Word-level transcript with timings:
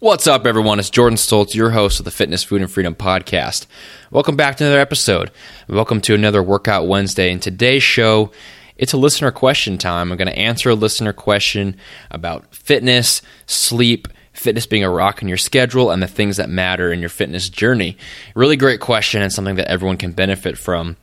What's 0.00 0.28
up, 0.28 0.46
everyone? 0.46 0.78
It's 0.78 0.90
Jordan 0.90 1.16
Stoltz, 1.16 1.56
your 1.56 1.70
host 1.70 1.98
of 1.98 2.04
the 2.04 2.12
Fitness, 2.12 2.44
Food, 2.44 2.62
and 2.62 2.70
Freedom 2.70 2.94
podcast. 2.94 3.66
Welcome 4.12 4.36
back 4.36 4.56
to 4.56 4.64
another 4.64 4.78
episode. 4.78 5.32
Welcome 5.68 6.00
to 6.02 6.14
another 6.14 6.40
Workout 6.40 6.86
Wednesday. 6.86 7.32
In 7.32 7.40
today's 7.40 7.82
show, 7.82 8.30
it's 8.76 8.92
a 8.92 8.96
listener 8.96 9.32
question 9.32 9.76
time. 9.76 10.12
I'm 10.12 10.16
going 10.16 10.28
to 10.28 10.38
answer 10.38 10.70
a 10.70 10.76
listener 10.76 11.12
question 11.12 11.76
about 12.12 12.54
fitness, 12.54 13.22
sleep, 13.46 14.06
fitness 14.32 14.66
being 14.66 14.84
a 14.84 14.88
rock 14.88 15.20
in 15.20 15.26
your 15.26 15.36
schedule, 15.36 15.90
and 15.90 16.00
the 16.00 16.06
things 16.06 16.36
that 16.36 16.48
matter 16.48 16.92
in 16.92 17.00
your 17.00 17.08
fitness 17.08 17.48
journey. 17.48 17.96
Really 18.36 18.56
great 18.56 18.78
question 18.78 19.20
and 19.20 19.32
something 19.32 19.56
that 19.56 19.66
everyone 19.68 19.96
can 19.96 20.12
benefit 20.12 20.56
from. 20.56 20.96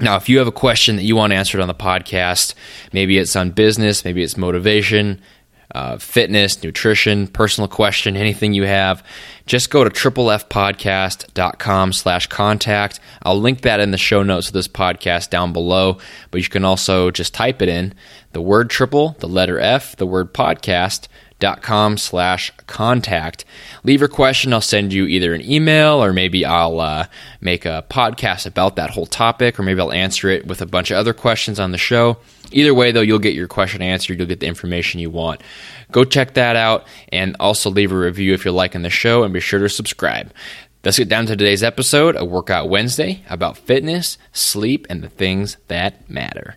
Now, 0.00 0.14
if 0.14 0.28
you 0.28 0.38
have 0.38 0.46
a 0.46 0.52
question 0.52 0.94
that 0.94 1.02
you 1.02 1.16
want 1.16 1.32
answered 1.32 1.60
on 1.60 1.66
the 1.66 1.74
podcast, 1.74 2.54
maybe 2.92 3.18
it's 3.18 3.34
on 3.34 3.50
business, 3.50 4.04
maybe 4.04 4.22
it's 4.22 4.36
motivation, 4.36 5.20
uh, 5.74 5.98
fitness, 5.98 6.62
nutrition, 6.62 7.26
personal 7.26 7.68
question, 7.68 8.16
anything 8.16 8.54
you 8.54 8.64
have, 8.64 9.04
just 9.46 9.70
go 9.70 9.84
to 9.84 9.90
triplefpodcast.com 9.90 11.92
slash 11.92 12.26
contact. 12.26 13.00
I'll 13.22 13.40
link 13.40 13.62
that 13.62 13.80
in 13.80 13.90
the 13.90 13.98
show 13.98 14.22
notes 14.22 14.48
of 14.48 14.54
this 14.54 14.68
podcast 14.68 15.30
down 15.30 15.52
below, 15.52 15.98
but 16.30 16.40
you 16.40 16.48
can 16.48 16.64
also 16.64 17.10
just 17.10 17.34
type 17.34 17.62
it 17.62 17.68
in, 17.68 17.94
the 18.32 18.42
word 18.42 18.70
triple, 18.70 19.16
the 19.20 19.28
letter 19.28 19.58
F, 19.58 19.96
the 19.96 20.06
word 20.06 20.32
podcast, 20.32 21.08
dot 21.38 21.62
com 21.62 21.96
slash 21.96 22.52
contact 22.66 23.44
leave 23.84 24.00
your 24.00 24.08
question 24.08 24.52
i'll 24.52 24.60
send 24.60 24.92
you 24.92 25.06
either 25.06 25.34
an 25.34 25.42
email 25.42 26.02
or 26.02 26.12
maybe 26.12 26.44
i'll 26.44 26.80
uh, 26.80 27.06
make 27.40 27.64
a 27.64 27.84
podcast 27.88 28.46
about 28.46 28.76
that 28.76 28.90
whole 28.90 29.06
topic 29.06 29.58
or 29.58 29.62
maybe 29.62 29.80
i'll 29.80 29.92
answer 29.92 30.28
it 30.28 30.46
with 30.46 30.60
a 30.60 30.66
bunch 30.66 30.90
of 30.90 30.96
other 30.96 31.14
questions 31.14 31.60
on 31.60 31.72
the 31.72 31.78
show 31.78 32.16
Either 32.50 32.72
way, 32.72 32.92
though, 32.92 33.00
you'll 33.02 33.18
get 33.18 33.34
your 33.34 33.48
question 33.48 33.82
answered. 33.82 34.18
You'll 34.18 34.28
get 34.28 34.40
the 34.40 34.46
information 34.46 35.00
you 35.00 35.10
want. 35.10 35.42
Go 35.92 36.04
check 36.04 36.34
that 36.34 36.56
out 36.56 36.86
and 37.12 37.36
also 37.38 37.70
leave 37.70 37.92
a 37.92 37.98
review 37.98 38.34
if 38.34 38.44
you're 38.44 38.52
liking 38.54 38.82
the 38.82 38.90
show 38.90 39.22
and 39.22 39.34
be 39.34 39.40
sure 39.40 39.60
to 39.60 39.68
subscribe. 39.68 40.32
Let's 40.84 40.98
get 40.98 41.08
down 41.08 41.26
to 41.26 41.36
today's 41.36 41.62
episode, 41.62 42.16
a 42.16 42.24
Workout 42.24 42.68
Wednesday 42.70 43.22
about 43.28 43.58
fitness, 43.58 44.16
sleep, 44.32 44.86
and 44.88 45.02
the 45.02 45.08
things 45.08 45.56
that 45.66 46.08
matter. 46.08 46.56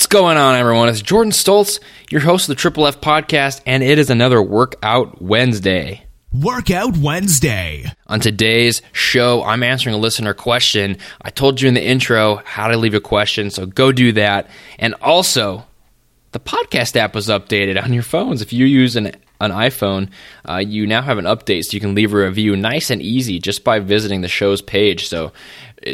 What's 0.00 0.06
going 0.06 0.38
on, 0.38 0.56
everyone? 0.56 0.88
It's 0.88 1.02
Jordan 1.02 1.30
Stoltz, 1.30 1.78
your 2.08 2.22
host 2.22 2.48
of 2.48 2.56
the 2.56 2.58
Triple 2.58 2.86
F 2.86 3.02
podcast, 3.02 3.60
and 3.66 3.82
it 3.82 3.98
is 3.98 4.08
another 4.08 4.42
Workout 4.42 5.20
Wednesday. 5.20 6.06
Workout 6.32 6.96
Wednesday. 6.96 7.84
On 8.06 8.18
today's 8.18 8.80
show, 8.92 9.42
I'm 9.42 9.62
answering 9.62 9.94
a 9.94 9.98
listener 9.98 10.32
question. 10.32 10.96
I 11.20 11.28
told 11.28 11.60
you 11.60 11.68
in 11.68 11.74
the 11.74 11.84
intro 11.84 12.36
how 12.46 12.68
to 12.68 12.78
leave 12.78 12.94
a 12.94 13.00
question, 13.00 13.50
so 13.50 13.66
go 13.66 13.92
do 13.92 14.12
that. 14.12 14.48
And 14.78 14.94
also, 15.02 15.66
the 16.32 16.40
podcast 16.40 16.96
app 16.96 17.14
was 17.14 17.28
updated 17.28 17.80
on 17.82 17.92
your 17.92 18.02
phones. 18.02 18.40
If 18.40 18.54
you 18.54 18.64
use 18.64 18.96
an 18.96 19.12
an 19.40 19.52
iPhone, 19.52 20.10
uh, 20.46 20.58
you 20.58 20.86
now 20.86 21.00
have 21.00 21.16
an 21.18 21.24
update 21.24 21.64
so 21.64 21.74
you 21.74 21.80
can 21.80 21.94
leave 21.94 22.12
a 22.12 22.18
review 22.18 22.56
nice 22.56 22.90
and 22.90 23.00
easy 23.00 23.38
just 23.38 23.64
by 23.64 23.78
visiting 23.78 24.20
the 24.20 24.28
show's 24.28 24.60
page. 24.60 25.08
So, 25.08 25.32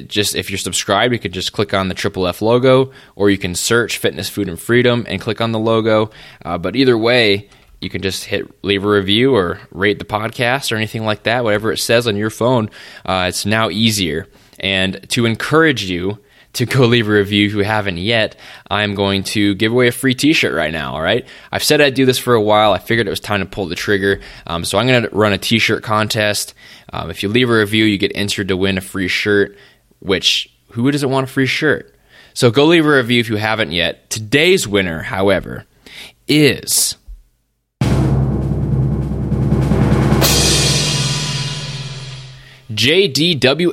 just 0.07 0.35
if 0.35 0.51
you're 0.51 0.59
subscribed, 0.59 1.13
you 1.13 1.19
could 1.19 1.33
just 1.33 1.53
click 1.53 1.75
on 1.75 1.89
the 1.89 1.95
Triple 1.95 2.27
F 2.27 2.43
logo, 2.43 2.93
or 3.15 3.31
you 3.31 3.39
can 3.39 3.55
search 3.55 3.99
Fitness, 3.99 4.29
Food, 4.29 4.49
and 4.49 4.61
Freedom 4.61 5.05
and 5.09 5.21
click 5.21 5.41
on 5.41 5.53
the 5.53 5.59
logo. 5.59 6.11
Uh, 6.45 6.59
but 6.59 6.77
either 6.77 6.97
way, 6.97 7.49
you 7.81 7.91
can 7.91 8.03
just 8.03 8.25
hit 8.25 8.65
leave 8.65 8.85
a 8.85 8.89
review 8.89 9.35
or 9.35 9.61
rate 9.71 9.99
the 9.99 10.05
podcast 10.05 10.73
or 10.73 10.77
anything 10.77 11.05
like 11.05 11.25
that. 11.25 11.45
Whatever 11.45 11.73
it 11.73 11.79
says 11.79 12.07
on 12.07 12.17
your 12.17 12.31
phone, 12.31 12.71
uh, 13.05 13.27
it's 13.29 13.47
now 13.47 13.71
easier. 13.71 14.27
And 14.59 15.09
to 15.11 15.27
encourage 15.27 15.85
you 15.85 16.19
to 16.55 16.67
go 16.67 16.87
leave 16.87 17.09
a 17.09 17.13
review 17.13 17.47
if 17.47 17.55
you 17.55 17.65
haven't 17.65 17.99
yet, 17.99 18.37
I'm 18.71 18.95
going 18.95 19.23
to 19.25 19.55
give 19.55 19.73
away 19.73 19.89
a 19.89 19.93
free 19.93 20.15
t 20.15 20.33
shirt 20.33 20.55
right 20.55 20.73
now. 20.73 20.95
All 20.95 21.03
right. 21.03 21.27
I've 21.53 21.65
said 21.65 21.81
I'd 21.81 21.95
do 21.95 22.07
this 22.07 22.19
for 22.19 22.35
a 22.35 22.43
while. 22.43 22.73
I 22.73 22.79
figured 22.79 23.07
it 23.07 23.11
was 23.11 23.21
time 23.21 23.41
to 23.41 23.47
pull 23.47 23.67
the 23.67 23.75
trigger. 23.75 24.21
Um, 24.47 24.65
so 24.65 24.79
I'm 24.79 24.87
going 24.87 25.03
to 25.03 25.11
run 25.11 25.33
a 25.33 25.39
t 25.39 25.59
shirt 25.59 25.83
contest. 25.83 26.55
Um, 26.93 27.11
if 27.11 27.23
you 27.23 27.29
leave 27.29 27.51
a 27.51 27.59
review, 27.59 27.85
you 27.85 27.99
get 27.99 28.13
entered 28.15 28.49
to 28.49 28.57
win 28.57 28.79
a 28.79 28.81
free 28.81 29.09
shirt, 29.09 29.57
which 30.01 30.49
who 30.73 30.91
doesn't 30.91 31.11
want 31.11 31.25
a 31.25 31.33
free 31.33 31.47
shirt? 31.47 31.95
So 32.35 32.51
go 32.51 32.67
leave 32.67 32.85
a 32.85 32.97
review 32.97 33.21
if 33.21 33.29
you 33.31 33.37
haven't 33.37 33.73
yet. 33.73 34.11
Today's 34.11 34.69
winner, 34.69 35.03
however, 35.03 35.65
is 36.29 36.97
JDWSRO1. 42.71 43.73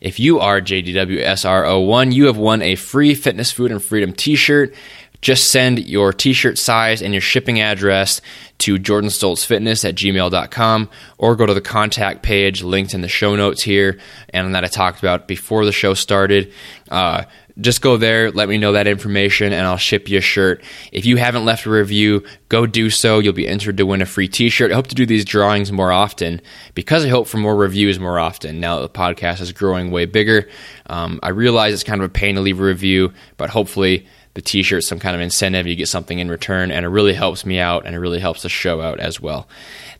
If 0.00 0.20
you 0.20 0.40
are 0.40 0.60
JDWSRO1, 0.60 2.12
you 2.12 2.26
have 2.26 2.36
won 2.36 2.60
a 2.60 2.74
free 2.74 3.14
Fitness, 3.14 3.50
Food, 3.50 3.70
and 3.70 3.82
Freedom 3.82 4.12
t 4.12 4.36
shirt. 4.36 4.74
Just 5.20 5.50
send 5.50 5.86
your 5.86 6.12
t 6.12 6.32
shirt 6.32 6.58
size 6.58 7.02
and 7.02 7.12
your 7.14 7.20
shipping 7.20 7.60
address 7.60 8.20
to 8.58 8.76
jordanstoltzfitness 8.76 9.86
at 9.86 9.94
gmail.com 9.94 10.88
or 11.18 11.36
go 11.36 11.46
to 11.46 11.54
the 11.54 11.60
contact 11.60 12.22
page 12.22 12.62
linked 12.62 12.94
in 12.94 13.02
the 13.02 13.08
show 13.08 13.36
notes 13.36 13.62
here 13.62 13.98
and 14.30 14.54
that 14.54 14.64
I 14.64 14.68
talked 14.68 14.98
about 14.98 15.28
before 15.28 15.64
the 15.64 15.72
show 15.72 15.94
started. 15.94 16.52
Uh, 16.90 17.24
just 17.58 17.80
go 17.80 17.96
there, 17.96 18.30
let 18.30 18.50
me 18.50 18.58
know 18.58 18.72
that 18.72 18.86
information, 18.86 19.52
and 19.52 19.66
I'll 19.66 19.78
ship 19.78 20.10
you 20.10 20.18
a 20.18 20.20
shirt. 20.20 20.62
If 20.92 21.06
you 21.06 21.16
haven't 21.16 21.46
left 21.46 21.64
a 21.64 21.70
review, 21.70 22.22
go 22.50 22.66
do 22.66 22.90
so. 22.90 23.18
You'll 23.18 23.32
be 23.32 23.48
entered 23.48 23.78
to 23.78 23.86
win 23.86 24.02
a 24.02 24.06
free 24.06 24.28
t 24.28 24.50
shirt. 24.50 24.72
I 24.72 24.74
hope 24.74 24.88
to 24.88 24.94
do 24.94 25.06
these 25.06 25.24
drawings 25.24 25.72
more 25.72 25.90
often 25.90 26.42
because 26.74 27.04
I 27.04 27.08
hope 27.08 27.26
for 27.26 27.38
more 27.38 27.56
reviews 27.56 27.98
more 27.98 28.18
often 28.18 28.60
now 28.60 28.80
that 28.80 28.92
the 28.92 28.98
podcast 28.98 29.40
is 29.40 29.52
growing 29.52 29.90
way 29.90 30.04
bigger. 30.04 30.48
Um, 30.88 31.18
I 31.22 31.30
realize 31.30 31.72
it's 31.72 31.82
kind 31.82 32.02
of 32.02 32.10
a 32.10 32.12
pain 32.12 32.34
to 32.34 32.42
leave 32.42 32.60
a 32.60 32.64
review, 32.64 33.14
but 33.38 33.48
hopefully 33.48 34.06
the 34.36 34.42
t 34.42 34.62
shirt 34.62 34.84
some 34.84 35.00
kind 35.00 35.16
of 35.16 35.22
incentive. 35.22 35.66
You 35.66 35.74
get 35.74 35.88
something 35.88 36.18
in 36.18 36.30
return, 36.30 36.70
and 36.70 36.84
it 36.84 36.88
really 36.88 37.14
helps 37.14 37.44
me 37.44 37.58
out 37.58 37.86
and 37.86 37.96
it 37.96 37.98
really 37.98 38.20
helps 38.20 38.42
the 38.42 38.48
show 38.48 38.80
out 38.80 39.00
as 39.00 39.20
well. 39.20 39.48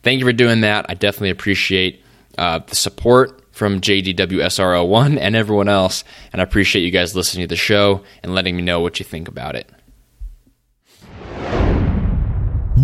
Thank 0.03 0.19
you 0.19 0.25
for 0.25 0.31
doing 0.31 0.61
that. 0.61 0.85
I 0.87 0.93
definitely 0.93 1.31
appreciate 1.31 2.01
uh, 2.37 2.59
the 2.59 2.75
support 2.75 3.43
from 3.51 3.81
JDWSRO1 3.81 5.17
and 5.19 5.35
everyone 5.35 5.67
else. 5.67 6.03
And 6.31 6.39
I 6.39 6.43
appreciate 6.43 6.83
you 6.83 6.91
guys 6.91 7.15
listening 7.15 7.45
to 7.45 7.47
the 7.47 7.55
show 7.55 8.03
and 8.21 8.35
letting 8.35 8.55
me 8.55 8.61
know 8.61 8.79
what 8.79 8.99
you 8.99 9.05
think 9.05 9.27
about 9.27 9.55
it. 9.55 9.69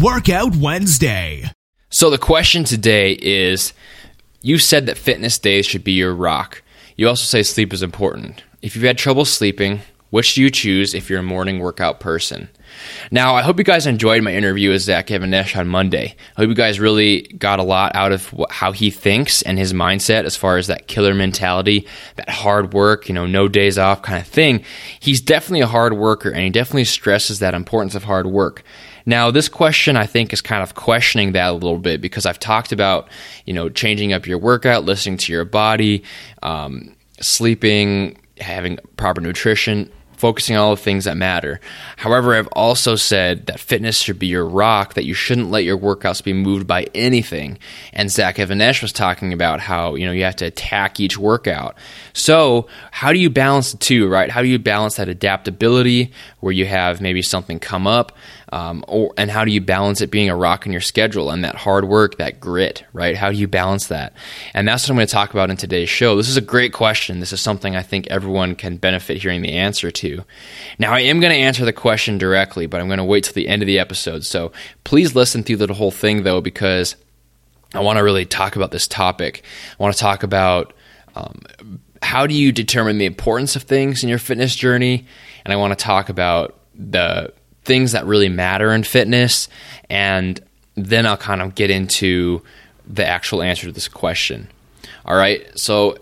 Workout 0.01 0.55
Wednesday. 0.55 1.51
So, 1.91 2.09
the 2.09 2.17
question 2.17 2.63
today 2.63 3.11
is 3.13 3.73
you 4.41 4.57
said 4.57 4.87
that 4.87 4.97
fitness 4.97 5.37
days 5.37 5.67
should 5.67 5.83
be 5.83 5.91
your 5.91 6.15
rock. 6.15 6.63
You 6.97 7.07
also 7.07 7.23
say 7.23 7.43
sleep 7.43 7.71
is 7.71 7.83
important. 7.83 8.43
If 8.63 8.75
you've 8.75 8.85
had 8.85 8.97
trouble 8.97 9.25
sleeping, 9.25 9.81
which 10.13 10.35
do 10.35 10.43
you 10.43 10.51
choose 10.51 10.93
if 10.93 11.09
you're 11.09 11.21
a 11.21 11.23
morning 11.23 11.57
workout 11.57 11.99
person? 11.99 12.47
Now, 13.09 13.33
I 13.33 13.41
hope 13.41 13.57
you 13.57 13.63
guys 13.63 13.87
enjoyed 13.87 14.21
my 14.21 14.31
interview 14.31 14.69
with 14.69 14.83
Zach 14.83 15.09
Even-Esh 15.09 15.55
on 15.55 15.67
Monday. 15.67 16.15
I 16.37 16.41
hope 16.41 16.49
you 16.49 16.53
guys 16.53 16.79
really 16.79 17.23
got 17.23 17.57
a 17.57 17.63
lot 17.63 17.95
out 17.95 18.11
of 18.11 18.31
how 18.51 18.73
he 18.73 18.91
thinks 18.91 19.41
and 19.41 19.57
his 19.57 19.73
mindset 19.73 20.25
as 20.25 20.35
far 20.35 20.57
as 20.57 20.67
that 20.67 20.85
killer 20.85 21.15
mentality, 21.15 21.87
that 22.17 22.29
hard 22.29 22.75
work, 22.75 23.09
you 23.09 23.15
know, 23.15 23.25
no 23.25 23.47
days 23.47 23.79
off 23.79 24.03
kind 24.03 24.19
of 24.19 24.27
thing. 24.27 24.63
He's 24.99 25.19
definitely 25.19 25.61
a 25.61 25.67
hard 25.67 25.93
worker 25.93 26.29
and 26.29 26.43
he 26.43 26.51
definitely 26.51 26.85
stresses 26.85 27.39
that 27.39 27.55
importance 27.55 27.95
of 27.95 28.03
hard 28.03 28.27
work. 28.27 28.61
Now, 29.07 29.31
this 29.31 29.49
question 29.49 29.97
I 29.97 30.05
think 30.05 30.31
is 30.31 30.41
kind 30.41 30.61
of 30.61 30.75
questioning 30.75 31.31
that 31.31 31.49
a 31.49 31.53
little 31.53 31.79
bit 31.79 32.01
because 32.01 32.27
I've 32.27 32.39
talked 32.39 32.71
about, 32.71 33.09
you 33.45 33.53
know, 33.53 33.67
changing 33.67 34.13
up 34.13 34.27
your 34.27 34.37
workout, 34.37 34.85
listening 34.85 35.17
to 35.17 35.33
your 35.33 35.43
body, 35.43 36.03
um, 36.43 36.95
sleeping, 37.19 38.19
having 38.39 38.77
proper 38.95 39.19
nutrition 39.19 39.89
focusing 40.23 40.55
on 40.55 40.63
all 40.63 40.73
the 40.73 40.81
things 40.81 41.03
that 41.03 41.17
matter. 41.17 41.59
However, 41.97 42.33
I've 42.33 42.47
also 42.53 42.95
said 42.95 43.47
that 43.47 43.59
fitness 43.59 43.99
should 43.99 44.19
be 44.19 44.27
your 44.27 44.45
rock, 44.45 44.93
that 44.93 45.03
you 45.03 45.13
shouldn't 45.13 45.51
let 45.51 45.65
your 45.65 45.77
workouts 45.77 46.23
be 46.23 46.31
moved 46.31 46.65
by 46.65 46.87
anything. 46.95 47.59
And 47.91 48.09
Zach 48.09 48.39
Even-Esh 48.39 48.81
was 48.81 48.93
talking 48.93 49.33
about 49.33 49.59
how, 49.59 49.95
you 49.95 50.05
know, 50.05 50.13
you 50.13 50.23
have 50.23 50.37
to 50.37 50.45
attack 50.45 51.01
each 51.01 51.17
workout. 51.17 51.75
So, 52.13 52.67
how 52.91 53.11
do 53.11 53.19
you 53.19 53.29
balance 53.29 53.73
the 53.73 53.77
two, 53.79 54.07
right? 54.07 54.31
How 54.31 54.41
do 54.41 54.47
you 54.47 54.59
balance 54.59 54.95
that 54.95 55.09
adaptability 55.09 56.13
where 56.39 56.53
you 56.53 56.67
have 56.67 57.01
maybe 57.01 57.21
something 57.21 57.59
come 57.59 57.85
up 57.85 58.15
Um, 58.51 58.83
or, 58.87 59.13
and 59.17 59.31
how 59.31 59.45
do 59.45 59.51
you 59.51 59.61
balance 59.61 60.01
it 60.01 60.11
being 60.11 60.29
a 60.29 60.35
rock 60.35 60.65
in 60.65 60.71
your 60.71 60.81
schedule 60.81 61.31
and 61.31 61.43
that 61.43 61.55
hard 61.55 61.85
work, 61.85 62.17
that 62.17 62.39
grit, 62.39 62.83
right? 62.93 63.15
How 63.15 63.31
do 63.31 63.37
you 63.37 63.47
balance 63.47 63.87
that? 63.87 64.13
And 64.53 64.67
that's 64.67 64.83
what 64.83 64.91
I'm 64.91 64.97
going 64.97 65.07
to 65.07 65.13
talk 65.13 65.31
about 65.31 65.49
in 65.49 65.57
today's 65.57 65.89
show. 65.89 66.15
This 66.15 66.29
is 66.29 66.37
a 66.37 66.41
great 66.41 66.73
question. 66.73 67.19
This 67.19 67.33
is 67.33 67.41
something 67.41 67.75
I 67.75 67.81
think 67.81 68.07
everyone 68.07 68.55
can 68.55 68.77
benefit 68.77 69.21
hearing 69.21 69.41
the 69.41 69.53
answer 69.53 69.91
to. 69.91 70.23
Now, 70.77 70.93
I 70.93 71.01
am 71.01 71.19
going 71.19 71.33
to 71.33 71.39
answer 71.39 71.65
the 71.65 71.73
question 71.73 72.17
directly, 72.17 72.67
but 72.67 72.81
I'm 72.81 72.87
going 72.87 72.97
to 72.97 73.03
wait 73.03 73.23
till 73.23 73.33
the 73.33 73.47
end 73.47 73.61
of 73.61 73.67
the 73.67 73.79
episode. 73.79 74.25
So 74.25 74.51
please 74.83 75.15
listen 75.15 75.43
through 75.43 75.57
the 75.57 75.73
whole 75.73 75.91
thing, 75.91 76.23
though, 76.23 76.41
because 76.41 76.95
I 77.73 77.79
want 77.79 77.97
to 77.97 78.03
really 78.03 78.25
talk 78.25 78.55
about 78.55 78.71
this 78.71 78.87
topic. 78.87 79.43
I 79.79 79.81
want 79.81 79.95
to 79.95 80.01
talk 80.01 80.23
about 80.23 80.73
um, 81.15 81.41
how 82.01 82.27
do 82.27 82.33
you 82.33 82.51
determine 82.51 82.97
the 82.97 83.05
importance 83.05 83.55
of 83.55 83.63
things 83.63 84.03
in 84.03 84.09
your 84.09 84.19
fitness 84.19 84.55
journey, 84.55 85.05
and 85.43 85.53
I 85.53 85.55
want 85.55 85.77
to 85.77 85.83
talk 85.83 86.09
about 86.09 86.59
the 86.75 87.33
things 87.65 87.91
that 87.93 88.05
really 88.05 88.29
matter 88.29 88.71
in 88.71 88.83
fitness, 88.83 89.47
and 89.89 90.39
then 90.75 91.05
I'll 91.05 91.17
kind 91.17 91.41
of 91.41 91.55
get 91.55 91.69
into 91.69 92.41
the 92.87 93.05
actual 93.05 93.41
answer 93.41 93.67
to 93.67 93.73
this 93.73 93.87
question. 93.87 94.49
All 95.05 95.15
right, 95.15 95.47
so 95.57 95.97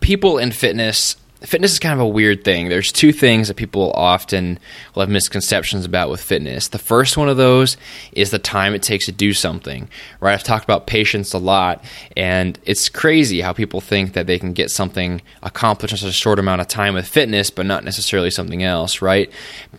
people 0.00 0.38
in 0.38 0.52
fitness 0.52 1.16
fitness 1.42 1.72
is 1.72 1.78
kind 1.78 1.94
of 1.94 2.00
a 2.00 2.08
weird 2.08 2.44
thing. 2.44 2.68
There's 2.68 2.92
two 2.92 3.12
things 3.12 3.48
that 3.48 3.56
people 3.56 3.92
often 3.92 4.58
will 4.94 5.00
have 5.00 5.08
misconceptions 5.08 5.84
about 5.84 6.10
with 6.10 6.20
fitness. 6.20 6.68
The 6.68 6.78
first 6.78 7.16
one 7.16 7.28
of 7.28 7.36
those 7.36 7.76
is 8.12 8.30
the 8.30 8.38
time 8.38 8.74
it 8.74 8.82
takes 8.82 9.06
to 9.06 9.12
do 9.12 9.32
something. 9.32 9.88
Right? 10.20 10.34
I've 10.34 10.42
talked 10.42 10.64
about 10.64 10.86
patience 10.86 11.32
a 11.32 11.38
lot, 11.38 11.82
and 12.16 12.58
it's 12.64 12.88
crazy 12.88 13.40
how 13.40 13.52
people 13.52 13.80
think 13.80 14.12
that 14.12 14.26
they 14.26 14.38
can 14.38 14.52
get 14.52 14.70
something 14.70 15.22
accomplished 15.42 15.92
in 15.92 15.98
such 15.98 16.10
a 16.10 16.12
short 16.12 16.38
amount 16.38 16.60
of 16.60 16.68
time 16.68 16.94
with 16.94 17.08
fitness, 17.08 17.50
but 17.50 17.66
not 17.66 17.84
necessarily 17.84 18.30
something 18.30 18.62
else. 18.62 19.00
Right? 19.00 19.32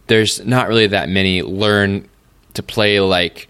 There's 0.08 0.44
not 0.46 0.68
really 0.68 0.88
that 0.88 1.10
many 1.10 1.42
learn 1.44 2.08
to 2.54 2.64
play 2.64 3.00
like 3.00 3.48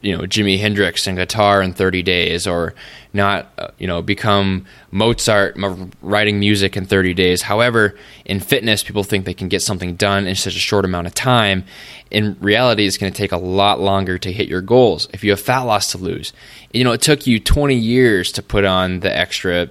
you 0.00 0.16
know 0.16 0.24
Jimi 0.24 0.58
Hendrix 0.58 1.06
and 1.06 1.16
guitar 1.16 1.62
in 1.62 1.72
30 1.72 2.02
days, 2.02 2.46
or 2.46 2.74
not 3.12 3.50
uh, 3.58 3.68
you 3.78 3.86
know 3.86 4.02
become 4.02 4.66
Mozart 4.90 5.56
writing 6.02 6.38
music 6.38 6.76
in 6.76 6.86
30 6.86 7.14
days. 7.14 7.42
However, 7.42 7.96
in 8.24 8.40
fitness, 8.40 8.82
people 8.82 9.04
think 9.04 9.24
they 9.24 9.34
can 9.34 9.48
get 9.48 9.62
something 9.62 9.96
done 9.96 10.26
in 10.26 10.34
such 10.34 10.54
a 10.54 10.60
short 10.60 10.84
amount 10.84 11.06
of 11.06 11.14
time. 11.14 11.64
In 12.10 12.36
reality, 12.40 12.86
it's 12.86 12.98
going 12.98 13.12
to 13.12 13.16
take 13.16 13.32
a 13.32 13.36
lot 13.36 13.80
longer 13.80 14.18
to 14.18 14.32
hit 14.32 14.48
your 14.48 14.60
goals. 14.60 15.08
If 15.12 15.24
you 15.24 15.30
have 15.30 15.40
fat 15.40 15.62
loss 15.62 15.90
to 15.92 15.98
lose, 15.98 16.32
you 16.72 16.84
know 16.84 16.92
it 16.92 17.02
took 17.02 17.26
you 17.26 17.40
20 17.40 17.74
years 17.74 18.32
to 18.32 18.42
put 18.42 18.64
on 18.64 19.00
the 19.00 19.16
extra, 19.16 19.68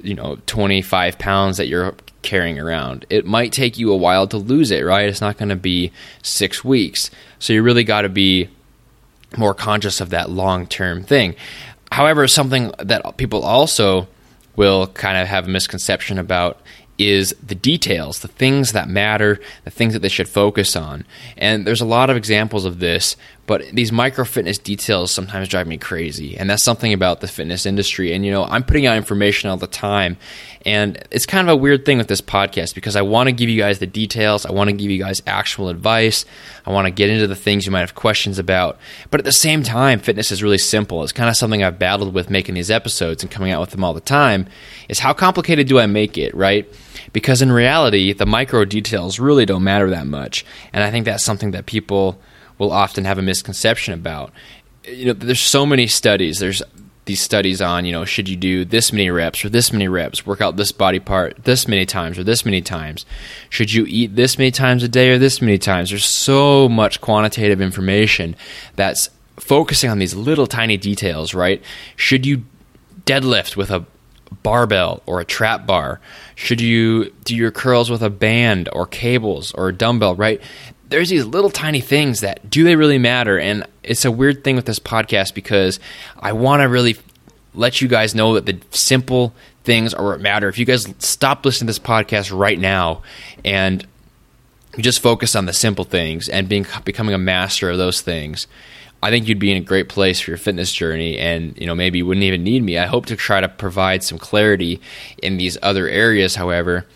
you 0.00 0.14
know, 0.14 0.38
25 0.46 1.18
pounds 1.18 1.58
that 1.58 1.68
you're 1.68 1.94
carrying 2.22 2.58
around. 2.58 3.06
It 3.10 3.26
might 3.26 3.52
take 3.52 3.78
you 3.78 3.92
a 3.92 3.96
while 3.96 4.26
to 4.28 4.38
lose 4.38 4.70
it, 4.70 4.80
right? 4.84 5.08
It's 5.08 5.20
not 5.20 5.36
going 5.36 5.50
to 5.50 5.56
be 5.56 5.92
six 6.22 6.64
weeks. 6.64 7.10
So 7.38 7.52
you 7.52 7.62
really 7.62 7.84
got 7.84 8.02
to 8.02 8.08
be 8.08 8.48
more 9.38 9.54
conscious 9.54 10.00
of 10.00 10.10
that 10.10 10.30
long 10.30 10.66
term 10.66 11.02
thing. 11.04 11.34
However, 11.92 12.26
something 12.26 12.72
that 12.78 13.16
people 13.16 13.42
also 13.42 14.08
will 14.56 14.86
kind 14.88 15.18
of 15.18 15.28
have 15.28 15.46
a 15.46 15.50
misconception 15.50 16.18
about 16.18 16.60
is 16.98 17.34
the 17.44 17.54
details, 17.54 18.20
the 18.20 18.28
things 18.28 18.72
that 18.72 18.88
matter, 18.88 19.40
the 19.64 19.70
things 19.70 19.92
that 19.92 20.00
they 20.00 20.08
should 20.08 20.28
focus 20.28 20.76
on. 20.76 21.04
And 21.36 21.66
there's 21.66 21.80
a 21.80 21.86
lot 21.86 22.10
of 22.10 22.16
examples 22.16 22.64
of 22.64 22.78
this, 22.78 23.16
but 23.46 23.62
these 23.72 23.92
micro 23.92 24.24
fitness 24.24 24.56
details 24.56 25.10
sometimes 25.10 25.48
drive 25.48 25.66
me 25.66 25.76
crazy. 25.76 26.36
And 26.36 26.48
that's 26.48 26.62
something 26.62 26.94
about 26.94 27.20
the 27.20 27.28
fitness 27.28 27.66
industry. 27.66 28.14
And, 28.14 28.24
you 28.24 28.32
know, 28.32 28.44
I'm 28.44 28.62
putting 28.62 28.86
out 28.86 28.96
information 28.96 29.50
all 29.50 29.58
the 29.58 29.66
time. 29.66 30.16
And 30.64 31.02
it's 31.10 31.26
kind 31.26 31.46
of 31.46 31.52
a 31.52 31.56
weird 31.56 31.84
thing 31.84 31.98
with 31.98 32.08
this 32.08 32.22
podcast 32.22 32.74
because 32.74 32.96
I 32.96 33.02
want 33.02 33.28
to 33.28 33.32
give 33.32 33.50
you 33.50 33.60
guys 33.60 33.80
the 33.80 33.86
details. 33.86 34.46
I 34.46 34.52
want 34.52 34.70
to 34.70 34.76
give 34.76 34.90
you 34.90 34.98
guys 34.98 35.22
actual 35.26 35.68
advice. 35.68 36.24
I 36.64 36.70
want 36.70 36.86
to 36.86 36.90
get 36.90 37.10
into 37.10 37.26
the 37.26 37.36
things 37.36 37.66
you 37.66 37.72
might 37.72 37.80
have 37.80 37.94
questions 37.94 38.38
about. 38.38 38.78
But 39.10 39.20
at 39.20 39.26
the 39.26 39.32
same 39.32 39.62
time, 39.62 39.98
fitness 39.98 40.32
is 40.32 40.42
really 40.42 40.56
simple. 40.56 41.02
It's 41.02 41.12
kind 41.12 41.28
of 41.28 41.36
something 41.36 41.62
I've 41.62 41.78
battled 41.78 42.14
with 42.14 42.30
making 42.30 42.54
these 42.54 42.70
episodes 42.70 43.22
and 43.22 43.30
coming 43.30 43.52
out 43.52 43.60
with 43.60 43.70
them 43.70 43.84
all 43.84 43.92
the 43.92 44.00
time. 44.00 44.46
Is 44.88 45.00
how 45.00 45.12
complicated 45.12 45.68
do 45.68 45.78
I 45.78 45.84
make 45.84 46.16
it, 46.16 46.34
right? 46.34 46.66
Because 47.12 47.42
in 47.42 47.52
reality, 47.52 48.14
the 48.14 48.24
micro 48.24 48.64
details 48.64 49.18
really 49.18 49.44
don't 49.44 49.64
matter 49.64 49.90
that 49.90 50.06
much. 50.06 50.46
And 50.72 50.82
I 50.82 50.90
think 50.90 51.04
that's 51.04 51.24
something 51.24 51.50
that 51.50 51.66
people 51.66 52.18
will 52.58 52.72
often 52.72 53.04
have 53.04 53.18
a 53.18 53.22
misconception 53.22 53.94
about. 53.94 54.32
You 54.84 55.06
know, 55.06 55.12
there's 55.12 55.40
so 55.40 55.64
many 55.64 55.86
studies. 55.86 56.38
There's 56.38 56.62
these 57.04 57.20
studies 57.20 57.60
on, 57.60 57.84
you 57.84 57.92
know, 57.92 58.04
should 58.04 58.28
you 58.28 58.36
do 58.36 58.64
this 58.64 58.92
many 58.92 59.10
reps 59.10 59.44
or 59.44 59.50
this 59.50 59.72
many 59.72 59.88
reps, 59.88 60.24
work 60.24 60.40
out 60.40 60.56
this 60.56 60.72
body 60.72 60.98
part 60.98 61.44
this 61.44 61.68
many 61.68 61.84
times 61.84 62.18
or 62.18 62.24
this 62.24 62.44
many 62.44 62.62
times? 62.62 63.04
Should 63.50 63.72
you 63.72 63.84
eat 63.86 64.16
this 64.16 64.38
many 64.38 64.50
times 64.50 64.82
a 64.82 64.88
day 64.88 65.10
or 65.10 65.18
this 65.18 65.42
many 65.42 65.58
times? 65.58 65.90
There's 65.90 66.06
so 66.06 66.68
much 66.68 67.00
quantitative 67.00 67.60
information 67.60 68.36
that's 68.76 69.10
focusing 69.36 69.90
on 69.90 69.98
these 69.98 70.14
little 70.14 70.46
tiny 70.46 70.76
details, 70.76 71.34
right? 71.34 71.62
Should 71.96 72.24
you 72.24 72.44
deadlift 73.04 73.56
with 73.56 73.70
a 73.70 73.84
barbell 74.42 75.02
or 75.06 75.20
a 75.20 75.24
trap 75.24 75.66
bar? 75.66 76.00
Should 76.34 76.60
you 76.60 77.10
do 77.24 77.36
your 77.36 77.50
curls 77.50 77.90
with 77.90 78.02
a 78.02 78.10
band 78.10 78.68
or 78.72 78.86
cables 78.86 79.52
or 79.52 79.68
a 79.68 79.72
dumbbell, 79.74 80.14
right? 80.14 80.40
There's 80.94 81.08
these 81.08 81.26
little 81.26 81.50
tiny 81.50 81.80
things 81.80 82.20
that 82.20 82.48
do 82.48 82.62
they 82.62 82.76
really 82.76 82.98
matter? 82.98 83.36
And 83.36 83.66
it's 83.82 84.04
a 84.04 84.12
weird 84.12 84.44
thing 84.44 84.54
with 84.54 84.64
this 84.64 84.78
podcast 84.78 85.34
because 85.34 85.80
I 86.20 86.32
want 86.32 86.62
to 86.62 86.68
really 86.68 86.96
let 87.52 87.80
you 87.80 87.88
guys 87.88 88.14
know 88.14 88.34
that 88.34 88.46
the 88.46 88.60
simple 88.70 89.34
things 89.64 89.92
are 89.92 90.04
what 90.04 90.20
matter. 90.20 90.48
If 90.48 90.56
you 90.56 90.64
guys 90.64 90.86
stop 91.00 91.44
listening 91.44 91.66
to 91.66 91.70
this 91.72 91.78
podcast 91.80 92.36
right 92.36 92.60
now 92.60 93.02
and 93.44 93.84
you 94.76 94.84
just 94.84 95.02
focus 95.02 95.34
on 95.34 95.46
the 95.46 95.52
simple 95.52 95.84
things 95.84 96.28
and 96.28 96.48
being 96.48 96.64
becoming 96.84 97.12
a 97.12 97.18
master 97.18 97.70
of 97.70 97.76
those 97.76 98.00
things, 98.00 98.46
I 99.04 99.10
think 99.10 99.28
you'd 99.28 99.38
be 99.38 99.50
in 99.50 99.58
a 99.58 99.60
great 99.60 99.88
place 99.88 100.20
for 100.20 100.30
your 100.30 100.38
fitness 100.38 100.72
journey 100.72 101.18
and 101.18 101.56
you 101.58 101.66
know 101.66 101.74
maybe 101.74 101.98
you 101.98 102.06
wouldn't 102.06 102.24
even 102.24 102.42
need 102.42 102.62
me. 102.62 102.78
I 102.78 102.86
hope 102.86 103.06
to 103.06 103.16
try 103.16 103.40
to 103.40 103.48
provide 103.48 104.02
some 104.02 104.18
clarity 104.18 104.80
in 105.22 105.36
these 105.36 105.58
other 105.62 105.88
areas 105.88 106.34
however 106.34 106.86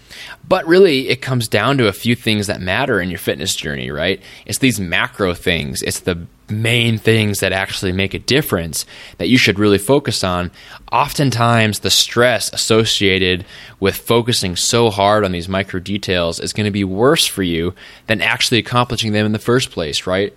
but 0.48 0.66
really, 0.66 1.08
it 1.08 1.20
comes 1.20 1.48
down 1.48 1.78
to 1.78 1.88
a 1.88 1.92
few 1.92 2.14
things 2.14 2.46
that 2.46 2.60
matter 2.60 3.00
in 3.00 3.10
your 3.10 3.18
fitness 3.18 3.54
journey, 3.54 3.90
right? 3.90 4.22
It's 4.46 4.58
these 4.58 4.80
macro 4.80 5.34
things, 5.34 5.82
it's 5.82 6.00
the 6.00 6.26
main 6.48 6.96
things 6.96 7.40
that 7.40 7.52
actually 7.52 7.92
make 7.92 8.14
a 8.14 8.18
difference 8.18 8.86
that 9.18 9.28
you 9.28 9.36
should 9.36 9.58
really 9.58 9.76
focus 9.76 10.24
on. 10.24 10.50
Oftentimes, 10.90 11.80
the 11.80 11.90
stress 11.90 12.50
associated 12.54 13.44
with 13.78 13.96
focusing 13.96 14.56
so 14.56 14.88
hard 14.88 15.24
on 15.24 15.32
these 15.32 15.48
micro 15.48 15.80
details 15.80 16.40
is 16.40 16.54
going 16.54 16.64
to 16.64 16.70
be 16.70 16.84
worse 16.84 17.26
for 17.26 17.42
you 17.42 17.74
than 18.06 18.22
actually 18.22 18.58
accomplishing 18.58 19.12
them 19.12 19.26
in 19.26 19.32
the 19.32 19.38
first 19.38 19.70
place, 19.70 20.06
right? 20.06 20.34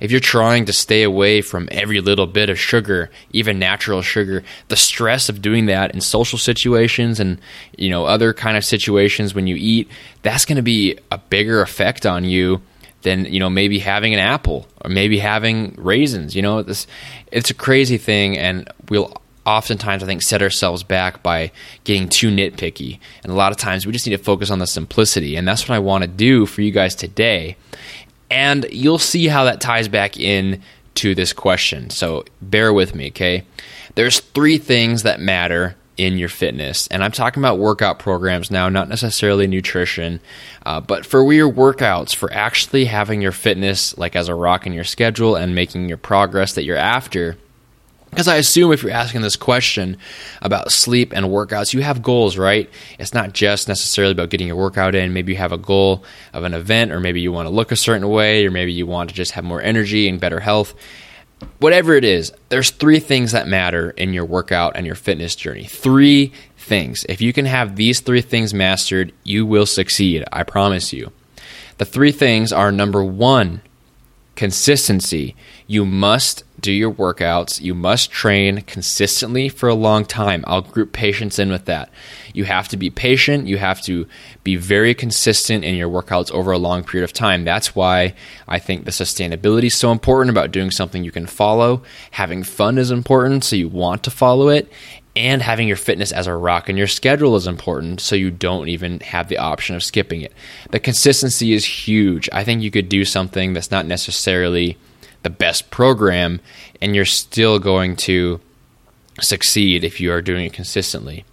If 0.00 0.10
you're 0.10 0.20
trying 0.20 0.64
to 0.66 0.72
stay 0.72 1.02
away 1.02 1.40
from 1.40 1.68
every 1.70 2.00
little 2.00 2.26
bit 2.26 2.50
of 2.50 2.58
sugar, 2.58 3.10
even 3.32 3.58
natural 3.58 4.02
sugar, 4.02 4.44
the 4.68 4.76
stress 4.76 5.28
of 5.28 5.42
doing 5.42 5.66
that 5.66 5.94
in 5.94 6.00
social 6.00 6.38
situations 6.38 7.20
and 7.20 7.40
you 7.76 7.90
know 7.90 8.04
other 8.04 8.32
kind 8.32 8.56
of 8.56 8.64
situations 8.64 9.34
when 9.34 9.46
you 9.46 9.56
eat, 9.56 9.88
that's 10.22 10.44
going 10.44 10.56
to 10.56 10.62
be 10.62 10.98
a 11.10 11.18
bigger 11.18 11.60
effect 11.60 12.06
on 12.06 12.24
you 12.24 12.60
than 13.02 13.26
you 13.26 13.38
know 13.38 13.50
maybe 13.50 13.78
having 13.78 14.12
an 14.14 14.20
apple 14.20 14.66
or 14.82 14.90
maybe 14.90 15.18
having 15.18 15.74
raisins. 15.78 16.34
You 16.34 16.42
know, 16.42 16.62
this 16.62 16.86
it's 17.30 17.50
a 17.50 17.54
crazy 17.54 17.98
thing, 17.98 18.36
and 18.36 18.68
we'll 18.88 19.12
oftentimes 19.46 20.02
I 20.02 20.06
think 20.06 20.22
set 20.22 20.42
ourselves 20.42 20.82
back 20.82 21.22
by 21.22 21.52
getting 21.84 22.08
too 22.08 22.30
nitpicky. 22.30 22.98
And 23.22 23.32
a 23.32 23.36
lot 23.36 23.52
of 23.52 23.58
times 23.58 23.86
we 23.86 23.92
just 23.92 24.06
need 24.06 24.16
to 24.16 24.22
focus 24.22 24.50
on 24.50 24.58
the 24.58 24.66
simplicity. 24.66 25.36
And 25.36 25.46
that's 25.46 25.68
what 25.68 25.74
I 25.74 25.78
want 25.78 26.02
to 26.02 26.08
do 26.08 26.46
for 26.46 26.62
you 26.62 26.70
guys 26.70 26.94
today. 26.94 27.56
And 28.34 28.66
you'll 28.72 28.98
see 28.98 29.28
how 29.28 29.44
that 29.44 29.60
ties 29.60 29.86
back 29.86 30.18
in 30.18 30.60
to 30.96 31.14
this 31.14 31.32
question. 31.32 31.88
So 31.90 32.24
bear 32.42 32.72
with 32.72 32.94
me, 32.94 33.08
okay? 33.08 33.44
There's 33.94 34.18
three 34.18 34.58
things 34.58 35.04
that 35.04 35.20
matter 35.20 35.76
in 35.96 36.18
your 36.18 36.28
fitness. 36.28 36.88
And 36.88 37.04
I'm 37.04 37.12
talking 37.12 37.40
about 37.40 37.60
workout 37.60 38.00
programs 38.00 38.50
now, 38.50 38.68
not 38.68 38.88
necessarily 38.88 39.46
nutrition, 39.46 40.18
uh, 40.66 40.80
but 40.80 41.06
for 41.06 41.32
your 41.32 41.50
workouts, 41.50 42.12
for 42.12 42.32
actually 42.32 42.86
having 42.86 43.22
your 43.22 43.32
fitness 43.32 43.96
like 43.96 44.16
as 44.16 44.28
a 44.28 44.34
rock 44.34 44.66
in 44.66 44.72
your 44.72 44.82
schedule 44.82 45.36
and 45.36 45.54
making 45.54 45.88
your 45.88 45.98
progress 45.98 46.54
that 46.54 46.64
you're 46.64 46.76
after. 46.76 47.36
Because 48.14 48.28
I 48.28 48.36
assume 48.36 48.70
if 48.70 48.84
you're 48.84 48.92
asking 48.92 49.22
this 49.22 49.34
question 49.34 49.96
about 50.40 50.70
sleep 50.70 51.12
and 51.12 51.26
workouts, 51.26 51.74
you 51.74 51.82
have 51.82 52.00
goals, 52.00 52.38
right? 52.38 52.70
It's 52.96 53.12
not 53.12 53.32
just 53.32 53.66
necessarily 53.66 54.12
about 54.12 54.30
getting 54.30 54.46
your 54.46 54.54
workout 54.54 54.94
in. 54.94 55.12
Maybe 55.12 55.32
you 55.32 55.38
have 55.38 55.50
a 55.50 55.58
goal 55.58 56.04
of 56.32 56.44
an 56.44 56.54
event, 56.54 56.92
or 56.92 57.00
maybe 57.00 57.20
you 57.20 57.32
want 57.32 57.48
to 57.48 57.52
look 57.52 57.72
a 57.72 57.76
certain 57.76 58.08
way, 58.08 58.46
or 58.46 58.52
maybe 58.52 58.72
you 58.72 58.86
want 58.86 59.10
to 59.10 59.16
just 59.16 59.32
have 59.32 59.42
more 59.42 59.60
energy 59.60 60.08
and 60.08 60.20
better 60.20 60.38
health. 60.38 60.74
Whatever 61.58 61.94
it 61.94 62.04
is, 62.04 62.32
there's 62.50 62.70
three 62.70 63.00
things 63.00 63.32
that 63.32 63.48
matter 63.48 63.90
in 63.90 64.12
your 64.12 64.24
workout 64.24 64.76
and 64.76 64.86
your 64.86 64.94
fitness 64.94 65.34
journey. 65.34 65.64
Three 65.64 66.32
things. 66.56 67.04
If 67.08 67.20
you 67.20 67.32
can 67.32 67.46
have 67.46 67.74
these 67.74 67.98
three 67.98 68.22
things 68.22 68.54
mastered, 68.54 69.12
you 69.24 69.44
will 69.44 69.66
succeed. 69.66 70.22
I 70.30 70.44
promise 70.44 70.92
you. 70.92 71.10
The 71.78 71.84
three 71.84 72.12
things 72.12 72.52
are 72.52 72.70
number 72.70 73.04
one, 73.04 73.60
consistency. 74.36 75.36
You 75.66 75.84
must 75.84 76.44
do 76.60 76.72
your 76.72 76.92
workouts. 76.92 77.60
You 77.60 77.74
must 77.74 78.10
train 78.10 78.62
consistently 78.62 79.48
for 79.48 79.68
a 79.68 79.74
long 79.74 80.04
time. 80.04 80.44
I'll 80.46 80.62
group 80.62 80.92
patience 80.92 81.38
in 81.38 81.50
with 81.50 81.66
that. 81.66 81.90
You 82.32 82.44
have 82.44 82.68
to 82.68 82.76
be 82.76 82.90
patient. 82.90 83.46
You 83.46 83.58
have 83.58 83.82
to 83.82 84.06
be 84.44 84.56
very 84.56 84.94
consistent 84.94 85.64
in 85.64 85.74
your 85.74 85.90
workouts 85.90 86.30
over 86.32 86.52
a 86.52 86.58
long 86.58 86.82
period 86.82 87.04
of 87.04 87.12
time. 87.12 87.44
That's 87.44 87.74
why 87.74 88.14
I 88.48 88.58
think 88.58 88.84
the 88.84 88.90
sustainability 88.90 89.64
is 89.64 89.74
so 89.74 89.92
important 89.92 90.30
about 90.30 90.52
doing 90.52 90.70
something 90.70 91.04
you 91.04 91.12
can 91.12 91.26
follow. 91.26 91.82
Having 92.12 92.44
fun 92.44 92.78
is 92.78 92.90
important, 92.90 93.44
so 93.44 93.56
you 93.56 93.68
want 93.68 94.02
to 94.04 94.10
follow 94.10 94.48
it. 94.48 94.72
And 95.16 95.42
having 95.42 95.68
your 95.68 95.76
fitness 95.76 96.10
as 96.10 96.26
a 96.26 96.34
rock 96.34 96.68
in 96.68 96.76
your 96.76 96.88
schedule 96.88 97.36
is 97.36 97.46
important, 97.46 98.00
so 98.00 98.16
you 98.16 98.32
don't 98.32 98.68
even 98.68 98.98
have 99.00 99.28
the 99.28 99.38
option 99.38 99.76
of 99.76 99.84
skipping 99.84 100.22
it. 100.22 100.32
The 100.70 100.80
consistency 100.80 101.52
is 101.52 101.64
huge. 101.64 102.28
I 102.32 102.42
think 102.42 102.62
you 102.62 102.70
could 102.72 102.88
do 102.88 103.04
something 103.04 103.52
that's 103.52 103.70
not 103.70 103.86
necessarily 103.86 104.76
the 105.22 105.30
best 105.30 105.70
program, 105.70 106.40
and 106.82 106.96
you're 106.96 107.04
still 107.04 107.60
going 107.60 107.94
to 107.96 108.40
succeed 109.20 109.84
if 109.84 110.00
you 110.00 110.10
are 110.10 110.20
doing 110.20 110.46
it 110.46 110.52
consistently. 110.52 111.24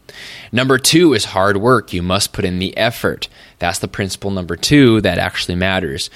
Number 0.52 0.78
two 0.78 1.14
is 1.14 1.26
hard 1.26 1.58
work. 1.58 1.94
You 1.94 2.04
must 2.04 2.34
put 2.34 2.46
in 2.46 2.60
the 2.60 2.76
effort. 2.78 3.28
That's 3.58 3.80
the 3.80 3.88
principle 3.88 4.30
number 4.30 4.56
two 4.56 5.02
that 5.02 5.18
actually 5.18 5.56
matters. 5.56 6.10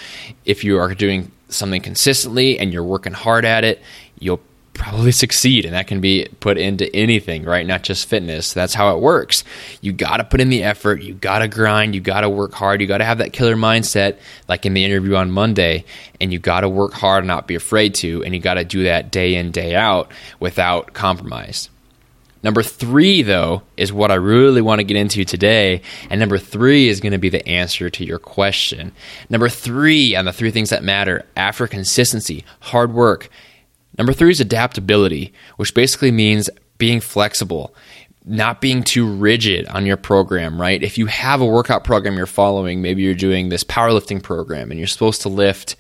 If 0.46 0.64
you 0.64 0.78
are 0.78 0.94
doing 0.94 1.32
something 1.50 1.82
consistently 1.82 2.60
and 2.60 2.72
you're 2.72 2.84
working 2.84 3.14
hard 3.14 3.46
at 3.46 3.64
it, 3.64 3.82
you'll 4.20 4.42
probably 4.76 5.12
succeed 5.12 5.66
and 5.66 5.74
that 5.74 5.88
can 5.88 6.02
be 6.02 6.28
put 6.40 6.58
into 6.58 6.94
anything 6.96 7.44
right? 7.44 7.66
Not 7.66 7.84
just 7.84 8.08
fitness. 8.08 8.54
That's 8.54 8.74
how 8.74 8.96
it 8.96 9.02
works. 9.02 9.44
You 9.82 9.94
got 9.94 10.18
to 10.18 10.24
put 10.24 10.42
in 10.42 10.50
the 10.50 10.64
effort. 10.64 11.02
You 11.02 11.16
got 11.16 11.40
to 11.40 11.48
grind. 11.48 11.96
You 11.96 12.02
got 12.02 12.22
to 12.22 12.30
work 12.30 12.54
hard. 12.54 12.82
You 12.82 12.88
got 12.88 13.00
to 13.00 13.06
have 13.06 13.18
that 13.18 13.34
killer 13.34 13.56
mindset 13.56 14.20
like 14.48 14.66
in 14.66 14.74
the 14.74 14.86
interview 14.86 15.16
on 15.16 15.32
monday 15.32 15.86
and 16.22 16.32
you 16.32 16.40
got 16.40 16.62
to 16.62 16.70
work 16.70 16.94
hard 16.94 17.24
and 17.24 17.28
not 17.28 17.48
be 17.48 17.56
afraid 17.56 17.96
to 17.96 18.24
and 18.24 18.36
you 18.36 18.40
got 18.40 18.56
to 18.56 18.64
do 18.64 18.84
that 18.84 19.12
day 19.12 19.36
in 19.36 19.52
day 19.52 19.74
out 19.74 20.12
without 20.40 20.94
compromise. 20.94 21.70
Number 22.46 22.62
three, 22.62 23.24
though, 23.24 23.64
is 23.76 23.92
what 23.92 24.12
I 24.12 24.16
really 24.16 24.62
want 24.62 24.78
to 24.78 24.84
get 24.84 24.98
into 24.98 25.26
today. 25.26 25.82
And 26.12 26.20
number 26.20 26.38
three 26.38 26.90
is 26.90 27.00
going 27.00 27.14
to 27.14 27.18
be 27.18 27.30
the 27.30 27.48
answer 27.48 27.90
to 27.90 28.06
your 28.06 28.20
question. 28.20 28.92
Number 29.32 29.50
three 29.50 30.16
on 30.16 30.26
the 30.26 30.32
three 30.32 30.52
things 30.52 30.70
that 30.70 30.84
matter 30.84 31.26
after 31.36 31.66
consistency, 31.66 32.46
hard 32.60 32.94
work, 32.94 33.30
Number 33.98 34.14
three 34.14 34.32
is 34.32 34.40
adaptability, 34.40 35.34
which 35.58 35.74
basically 35.74 36.12
means 36.12 36.50
being 36.78 37.00
flexible, 37.00 37.74
not 38.26 38.60
being 38.60 38.84
too 38.84 39.08
rigid 39.08 39.68
on 39.68 39.86
your 39.86 39.98
program, 39.98 40.60
right? 40.60 40.82
If 40.82 40.98
you 40.98 41.06
have 41.06 41.42
a 41.42 41.46
workout 41.46 41.84
program 41.84 42.18
you're 42.18 42.26
following, 42.26 42.82
maybe 42.82 43.04
you're 43.04 43.14
doing 43.14 43.50
this 43.50 43.64
powerlifting 43.64 44.22
program 44.22 44.72
and 44.72 44.80
you're 44.80 44.88
supposed 44.88 45.22
to 45.22 45.30
lift 45.30 45.76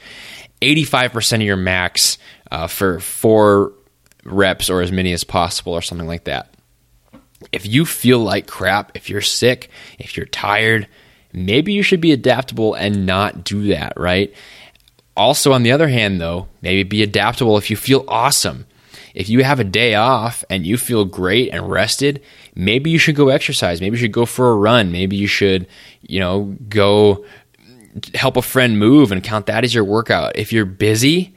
85% 0.62 1.36
of 1.36 1.41
your 1.41 1.57
max 1.57 2.17
uh, 2.51 2.67
for 2.67 3.00
four 3.00 3.74
reps 4.24 4.69
or 4.69 4.81
as 4.81 4.91
many 4.91 5.12
as 5.13 5.24
possible 5.24 5.74
or 5.74 5.81
something 5.81 6.07
like 6.07 6.25
that. 6.25 6.53
If 7.51 7.65
you 7.65 7.86
feel 7.86 8.19
like 8.19 8.48
crap, 8.48 8.95
if 8.95 9.10
you're 9.10 9.22
sick, 9.22 9.69
if 10.00 10.15
you're 10.15 10.25
tired, 10.25 10.88
maybe 11.34 11.74
you 11.74 11.84
should 11.84 12.01
be 12.01 12.12
adaptable 12.12 12.74
and 12.74 13.05
not 13.05 13.43
do 13.43 13.67
that, 13.67 13.93
right? 13.98 14.34
Also, 15.17 15.53
on 15.53 15.63
the 15.63 15.72
other 15.72 15.88
hand, 15.88 16.19
though, 16.19 16.48
maybe 16.62 16.84
be 16.84 17.03
adaptable 17.03 17.57
if 17.57 17.69
you 17.69 17.77
feel 17.77 18.03
awesome. 18.07 18.65
If 19.13 19.29
you 19.29 19.43
have 19.45 19.62
a 19.62 19.63
day 19.63 19.95
off 19.95 20.43
and 20.50 20.65
you 20.65 20.77
feel 20.77 21.05
great 21.05 21.53
and 21.53 21.69
rested, 21.69 22.22
maybe 22.53 22.89
you 22.89 22.98
should 22.98 23.15
go 23.15 23.29
exercise. 23.29 23.79
Maybe 23.79 23.95
you 23.95 24.01
should 24.01 24.12
go 24.12 24.25
for 24.25 24.51
a 24.51 24.55
run. 24.55 24.91
Maybe 24.91 25.15
you 25.15 25.27
should, 25.27 25.67
you 26.01 26.19
know, 26.19 26.57
go 26.67 27.25
help 28.13 28.36
a 28.36 28.41
friend 28.41 28.77
move 28.77 29.13
and 29.13 29.24
count 29.24 29.45
that 29.45 29.63
as 29.63 29.74
your 29.74 29.86
workout. 29.86 30.36
If 30.36 30.51
you're 30.51 30.65
busy, 30.65 31.34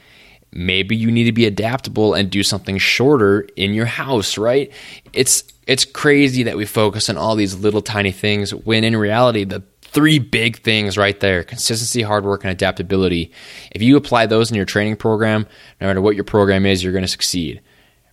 maybe 0.52 0.96
you 0.96 1.10
need 1.12 1.24
to 1.24 1.32
be 1.32 1.46
adaptable 1.46 2.14
and 2.14 2.30
do 2.30 2.42
something 2.42 2.78
shorter 2.78 3.46
in 3.54 3.74
your 3.74 3.86
house, 3.86 4.36
right? 4.36 4.72
It's 5.12 5.44
it's 5.68 5.84
crazy 5.84 6.44
that 6.44 6.56
we 6.56 6.64
focus 6.64 7.08
on 7.08 7.16
all 7.16 7.36
these 7.36 7.54
little 7.54 7.82
tiny 7.82 8.10
things 8.10 8.52
when 8.52 8.82
in 8.84 8.96
reality 8.96 9.44
the 9.44 9.62
three 9.88 10.18
big 10.18 10.58
things 10.58 10.96
right 10.96 11.18
there 11.20 11.42
consistency, 11.44 12.02
hard 12.02 12.24
work, 12.24 12.44
and 12.44 12.50
adaptability. 12.50 13.32
If 13.72 13.82
you 13.82 13.96
apply 13.96 14.26
those 14.26 14.50
in 14.50 14.56
your 14.56 14.64
training 14.64 14.96
program, 14.96 15.46
no 15.80 15.86
matter 15.86 16.00
what 16.00 16.14
your 16.14 16.24
program 16.24 16.66
is, 16.66 16.82
you're 16.82 16.92
going 16.92 17.02
to 17.02 17.08
succeed, 17.08 17.60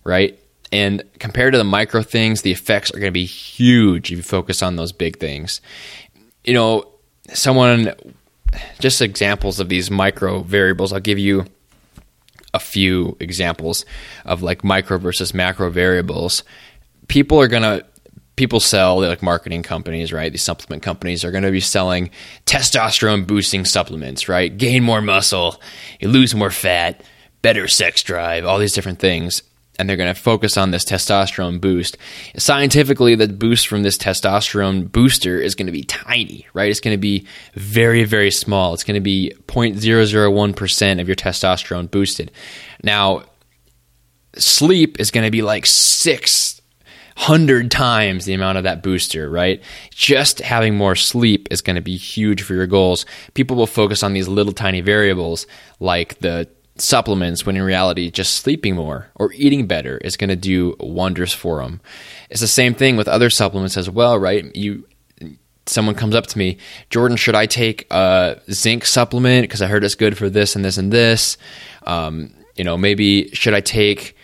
right? 0.04 0.38
And 0.72 1.02
compared 1.18 1.52
to 1.52 1.58
the 1.58 1.64
micro 1.64 2.02
things, 2.02 2.42
the 2.42 2.50
effects 2.50 2.90
are 2.90 2.98
going 2.98 3.08
to 3.08 3.12
be 3.12 3.24
huge 3.24 4.10
if 4.10 4.16
you 4.16 4.22
focus 4.22 4.62
on 4.62 4.76
those 4.76 4.92
big 4.92 5.18
things. 5.18 5.60
You 6.44 6.54
know, 6.54 6.88
someone, 7.32 7.92
just 8.80 9.00
examples 9.00 9.60
of 9.60 9.68
these 9.68 9.90
micro 9.90 10.40
variables, 10.40 10.92
I'll 10.92 11.00
give 11.00 11.18
you 11.18 11.44
a 12.52 12.58
few 12.58 13.16
examples 13.20 13.84
of 14.24 14.42
like 14.42 14.64
micro 14.64 14.98
versus 14.98 15.34
macro 15.34 15.70
variables. 15.70 16.42
People 17.06 17.40
are 17.40 17.48
going 17.48 17.62
to 17.62 17.84
people 18.36 18.60
sell 18.60 19.00
like 19.00 19.22
marketing 19.22 19.62
companies, 19.62 20.12
right? 20.12 20.30
These 20.30 20.42
supplement 20.42 20.82
companies 20.82 21.24
are 21.24 21.30
going 21.30 21.44
to 21.44 21.50
be 21.50 21.60
selling 21.60 22.10
testosterone 22.44 23.26
boosting 23.26 23.64
supplements, 23.64 24.28
right? 24.28 24.56
Gain 24.56 24.82
more 24.84 25.00
muscle, 25.00 25.60
you 26.00 26.08
lose 26.08 26.34
more 26.34 26.50
fat, 26.50 27.02
better 27.42 27.66
sex 27.66 28.02
drive, 28.02 28.44
all 28.44 28.58
these 28.58 28.74
different 28.74 28.98
things. 28.98 29.42
And 29.78 29.88
they're 29.88 29.98
going 29.98 30.14
to 30.14 30.18
focus 30.18 30.56
on 30.56 30.70
this 30.70 30.86
testosterone 30.86 31.60
boost. 31.60 31.98
Scientifically, 32.38 33.14
the 33.14 33.28
boost 33.28 33.68
from 33.68 33.82
this 33.82 33.98
testosterone 33.98 34.90
booster 34.90 35.38
is 35.38 35.54
going 35.54 35.66
to 35.66 35.72
be 35.72 35.82
tiny, 35.82 36.46
right? 36.54 36.70
It's 36.70 36.80
going 36.80 36.96
to 36.96 37.00
be 37.00 37.26
very, 37.52 38.04
very 38.04 38.30
small. 38.30 38.72
It's 38.72 38.84
going 38.84 38.94
to 38.94 39.02
be 39.02 39.34
0.001% 39.48 41.00
of 41.00 41.08
your 41.08 41.14
testosterone 41.14 41.90
boosted. 41.90 42.32
Now, 42.82 43.24
sleep 44.38 44.98
is 44.98 45.10
going 45.10 45.26
to 45.26 45.30
be 45.30 45.42
like 45.42 45.66
six 45.66 46.56
hundred 47.16 47.70
times 47.70 48.24
the 48.24 48.34
amount 48.34 48.58
of 48.58 48.64
that 48.64 48.82
booster, 48.82 49.28
right? 49.28 49.62
Just 49.90 50.40
having 50.40 50.76
more 50.76 50.94
sleep 50.94 51.48
is 51.50 51.62
going 51.62 51.76
to 51.76 51.82
be 51.82 51.96
huge 51.96 52.42
for 52.42 52.54
your 52.54 52.66
goals. 52.66 53.06
People 53.34 53.56
will 53.56 53.66
focus 53.66 54.02
on 54.02 54.12
these 54.12 54.28
little 54.28 54.52
tiny 54.52 54.82
variables 54.82 55.46
like 55.80 56.18
the 56.18 56.48
supplements 56.78 57.46
when 57.46 57.56
in 57.56 57.62
reality 57.62 58.10
just 58.10 58.36
sleeping 58.36 58.76
more 58.76 59.08
or 59.14 59.32
eating 59.32 59.66
better 59.66 59.96
is 59.98 60.16
going 60.16 60.28
to 60.28 60.36
do 60.36 60.76
wonders 60.78 61.32
for 61.32 61.62
them. 61.62 61.80
It's 62.28 62.42
the 62.42 62.46
same 62.46 62.74
thing 62.74 62.96
with 62.96 63.08
other 63.08 63.30
supplements 63.30 63.78
as 63.78 63.88
well, 63.88 64.18
right? 64.18 64.54
You 64.54 64.86
someone 65.68 65.96
comes 65.96 66.14
up 66.14 66.26
to 66.28 66.38
me, 66.38 66.58
Jordan, 66.90 67.16
should 67.16 67.34
I 67.34 67.46
take 67.46 67.86
a 67.90 68.40
zinc 68.52 68.86
supplement 68.86 69.42
because 69.42 69.62
I 69.62 69.66
heard 69.66 69.84
it's 69.84 69.96
good 69.96 70.16
for 70.16 70.30
this 70.30 70.54
and 70.54 70.64
this 70.64 70.78
and 70.78 70.92
this? 70.92 71.38
Um, 71.82 72.32
you 72.54 72.62
know, 72.64 72.76
maybe 72.76 73.30
should 73.32 73.54
I 73.54 73.60
take 73.60 74.15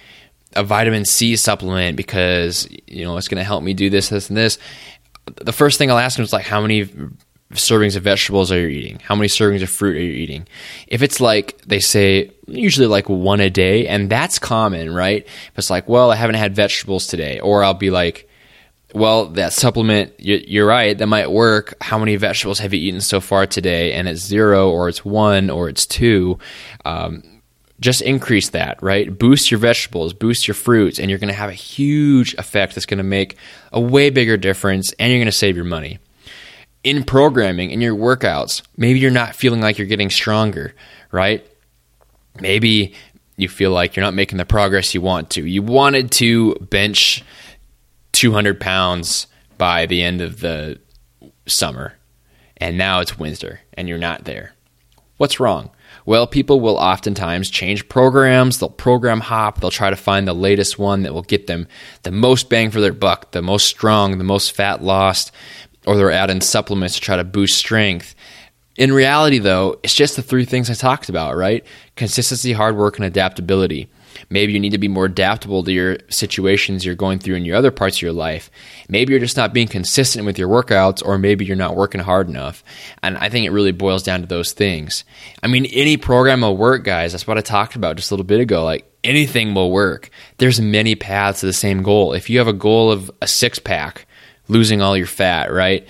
a 0.54 0.64
vitamin 0.64 1.04
C 1.04 1.36
supplement 1.36 1.96
because 1.96 2.68
you 2.86 3.04
know 3.04 3.16
it's 3.16 3.28
going 3.28 3.38
to 3.38 3.44
help 3.44 3.62
me 3.62 3.74
do 3.74 3.90
this, 3.90 4.08
this, 4.08 4.28
and 4.28 4.36
this. 4.36 4.58
The 5.36 5.52
first 5.52 5.78
thing 5.78 5.90
I'll 5.90 5.98
ask 5.98 6.16
them 6.16 6.24
is 6.24 6.32
like, 6.32 6.44
how 6.44 6.60
many 6.60 6.86
servings 7.52 7.96
of 7.96 8.02
vegetables 8.02 8.50
are 8.50 8.58
you 8.58 8.68
eating? 8.68 8.98
How 9.00 9.14
many 9.14 9.28
servings 9.28 9.62
of 9.62 9.70
fruit 9.70 9.96
are 9.96 10.00
you 10.00 10.12
eating? 10.12 10.46
If 10.86 11.02
it's 11.02 11.20
like 11.20 11.60
they 11.62 11.80
say 11.80 12.32
usually 12.46 12.86
like 12.86 13.08
one 13.08 13.40
a 13.40 13.50
day, 13.50 13.86
and 13.86 14.10
that's 14.10 14.38
common, 14.38 14.92
right? 14.92 15.24
If 15.24 15.52
it's 15.58 15.70
like, 15.70 15.88
well, 15.88 16.10
I 16.10 16.16
haven't 16.16 16.36
had 16.36 16.54
vegetables 16.54 17.06
today, 17.06 17.40
or 17.40 17.62
I'll 17.62 17.74
be 17.74 17.90
like, 17.90 18.28
well, 18.94 19.26
that 19.26 19.52
supplement, 19.52 20.12
you're 20.18 20.66
right, 20.66 20.96
that 20.96 21.06
might 21.06 21.30
work. 21.30 21.74
How 21.80 21.98
many 21.98 22.16
vegetables 22.16 22.58
have 22.58 22.74
you 22.74 22.80
eaten 22.80 23.00
so 23.00 23.20
far 23.20 23.46
today? 23.46 23.92
And 23.94 24.06
it's 24.06 24.20
zero, 24.20 24.70
or 24.70 24.88
it's 24.88 25.04
one, 25.04 25.48
or 25.48 25.68
it's 25.68 25.86
two. 25.86 26.38
Um, 26.84 27.22
just 27.82 28.00
increase 28.00 28.50
that, 28.50 28.80
right? 28.82 29.18
Boost 29.18 29.50
your 29.50 29.58
vegetables, 29.58 30.12
boost 30.12 30.46
your 30.46 30.54
fruits, 30.54 30.98
and 30.98 31.10
you're 31.10 31.18
going 31.18 31.32
to 31.32 31.38
have 31.38 31.50
a 31.50 31.54
huge 31.54 32.34
effect 32.34 32.74
that's 32.74 32.86
going 32.86 32.98
to 32.98 33.04
make 33.04 33.36
a 33.72 33.80
way 33.80 34.08
bigger 34.08 34.36
difference 34.36 34.92
and 34.98 35.10
you're 35.10 35.18
going 35.18 35.26
to 35.26 35.32
save 35.32 35.56
your 35.56 35.64
money. 35.64 35.98
In 36.84 37.04
programming, 37.04 37.70
in 37.70 37.80
your 37.80 37.94
workouts, 37.94 38.62
maybe 38.76 39.00
you're 39.00 39.10
not 39.10 39.34
feeling 39.34 39.60
like 39.60 39.78
you're 39.78 39.86
getting 39.86 40.10
stronger, 40.10 40.74
right? 41.10 41.46
Maybe 42.40 42.94
you 43.36 43.48
feel 43.48 43.72
like 43.72 43.96
you're 43.96 44.04
not 44.04 44.14
making 44.14 44.38
the 44.38 44.44
progress 44.44 44.94
you 44.94 45.00
want 45.00 45.30
to. 45.30 45.44
You 45.44 45.62
wanted 45.62 46.12
to 46.12 46.54
bench 46.54 47.24
200 48.12 48.60
pounds 48.60 49.26
by 49.58 49.86
the 49.86 50.02
end 50.02 50.20
of 50.20 50.40
the 50.40 50.80
summer, 51.46 51.94
and 52.56 52.78
now 52.78 53.00
it's 53.00 53.18
winter 53.18 53.60
and 53.74 53.88
you're 53.88 53.98
not 53.98 54.24
there. 54.24 54.54
What's 55.16 55.40
wrong? 55.40 55.70
Well, 56.04 56.26
people 56.26 56.60
will 56.60 56.76
oftentimes 56.76 57.48
change 57.50 57.88
programs, 57.88 58.58
they'll 58.58 58.70
program 58.70 59.20
hop, 59.20 59.60
they'll 59.60 59.70
try 59.70 59.90
to 59.90 59.96
find 59.96 60.26
the 60.26 60.34
latest 60.34 60.78
one 60.78 61.02
that 61.02 61.14
will 61.14 61.22
get 61.22 61.46
them 61.46 61.68
the 62.02 62.10
most 62.10 62.48
bang 62.48 62.70
for 62.70 62.80
their 62.80 62.92
buck, 62.92 63.30
the 63.30 63.42
most 63.42 63.66
strong, 63.66 64.18
the 64.18 64.24
most 64.24 64.52
fat 64.52 64.82
lost, 64.82 65.32
or 65.86 65.96
they're 65.96 66.10
adding 66.10 66.40
supplements 66.40 66.94
to 66.94 67.00
try 67.00 67.16
to 67.16 67.24
boost 67.24 67.56
strength. 67.56 68.14
In 68.76 68.92
reality, 68.92 69.38
though, 69.38 69.78
it's 69.82 69.94
just 69.94 70.16
the 70.16 70.22
three 70.22 70.44
things 70.44 70.70
I 70.70 70.74
talked 70.74 71.08
about, 71.08 71.36
right? 71.36 71.64
Consistency, 71.94 72.52
hard 72.52 72.76
work, 72.76 72.96
and 72.96 73.04
adaptability. 73.04 73.88
Maybe 74.30 74.52
you 74.52 74.60
need 74.60 74.72
to 74.72 74.78
be 74.78 74.88
more 74.88 75.06
adaptable 75.06 75.62
to 75.64 75.72
your 75.72 75.98
situations 76.08 76.84
you're 76.84 76.94
going 76.94 77.18
through 77.18 77.36
in 77.36 77.44
your 77.44 77.56
other 77.56 77.70
parts 77.70 77.98
of 77.98 78.02
your 78.02 78.12
life. 78.12 78.50
Maybe 78.88 79.12
you're 79.12 79.20
just 79.20 79.36
not 79.36 79.52
being 79.52 79.68
consistent 79.68 80.26
with 80.26 80.38
your 80.38 80.48
workouts, 80.48 81.04
or 81.04 81.18
maybe 81.18 81.44
you're 81.44 81.56
not 81.56 81.76
working 81.76 82.00
hard 82.00 82.28
enough. 82.28 82.62
And 83.02 83.16
I 83.18 83.28
think 83.28 83.46
it 83.46 83.50
really 83.50 83.72
boils 83.72 84.02
down 84.02 84.20
to 84.20 84.26
those 84.26 84.52
things. 84.52 85.04
I 85.42 85.46
mean, 85.46 85.66
any 85.66 85.96
program 85.96 86.42
will 86.42 86.56
work, 86.56 86.84
guys. 86.84 87.12
That's 87.12 87.26
what 87.26 87.38
I 87.38 87.42
talked 87.42 87.76
about 87.76 87.96
just 87.96 88.10
a 88.10 88.14
little 88.14 88.26
bit 88.26 88.40
ago. 88.40 88.64
Like 88.64 88.90
anything 89.04 89.54
will 89.54 89.70
work. 89.70 90.10
There's 90.38 90.60
many 90.60 90.94
paths 90.94 91.40
to 91.40 91.46
the 91.46 91.52
same 91.52 91.82
goal. 91.82 92.12
If 92.12 92.30
you 92.30 92.38
have 92.38 92.48
a 92.48 92.52
goal 92.52 92.90
of 92.90 93.10
a 93.20 93.26
six 93.26 93.58
pack, 93.58 94.06
losing 94.48 94.82
all 94.82 94.96
your 94.96 95.06
fat, 95.06 95.52
right? 95.52 95.86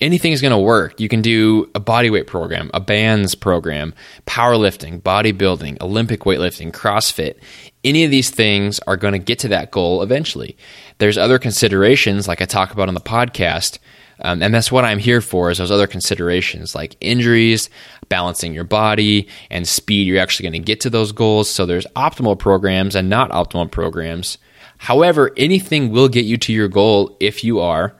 Anything 0.00 0.32
is 0.32 0.40
going 0.40 0.52
to 0.52 0.58
work. 0.58 1.00
You 1.00 1.08
can 1.08 1.22
do 1.22 1.70
a 1.74 1.80
bodyweight 1.80 2.26
program, 2.26 2.70
a 2.74 2.80
bands 2.80 3.34
program, 3.34 3.94
powerlifting, 4.26 5.00
bodybuilding, 5.00 5.80
Olympic 5.80 6.20
weightlifting, 6.20 6.72
CrossFit. 6.72 7.36
Any 7.84 8.04
of 8.04 8.10
these 8.10 8.30
things 8.30 8.80
are 8.80 8.96
going 8.96 9.12
to 9.12 9.18
get 9.18 9.38
to 9.40 9.48
that 9.48 9.70
goal 9.70 10.02
eventually. 10.02 10.56
There's 10.98 11.18
other 11.18 11.38
considerations, 11.38 12.26
like 12.26 12.42
I 12.42 12.46
talk 12.46 12.72
about 12.72 12.88
on 12.88 12.94
the 12.94 13.00
podcast, 13.00 13.78
um, 14.20 14.42
and 14.42 14.54
that's 14.54 14.72
what 14.72 14.84
I'm 14.84 14.98
here 14.98 15.20
for. 15.20 15.50
Is 15.50 15.58
those 15.58 15.70
other 15.70 15.86
considerations 15.86 16.74
like 16.74 16.96
injuries, 17.00 17.68
balancing 18.08 18.54
your 18.54 18.64
body, 18.64 19.28
and 19.50 19.68
speed. 19.68 20.06
You're 20.06 20.22
actually 20.22 20.50
going 20.50 20.62
to 20.62 20.66
get 20.66 20.80
to 20.80 20.90
those 20.90 21.12
goals. 21.12 21.50
So 21.50 21.66
there's 21.66 21.86
optimal 21.96 22.38
programs 22.38 22.94
and 22.94 23.10
not 23.10 23.30
optimal 23.30 23.70
programs. 23.70 24.38
However, 24.78 25.32
anything 25.36 25.90
will 25.90 26.08
get 26.08 26.24
you 26.24 26.36
to 26.38 26.52
your 26.52 26.68
goal 26.68 27.16
if 27.20 27.44
you 27.44 27.60
are 27.60 27.94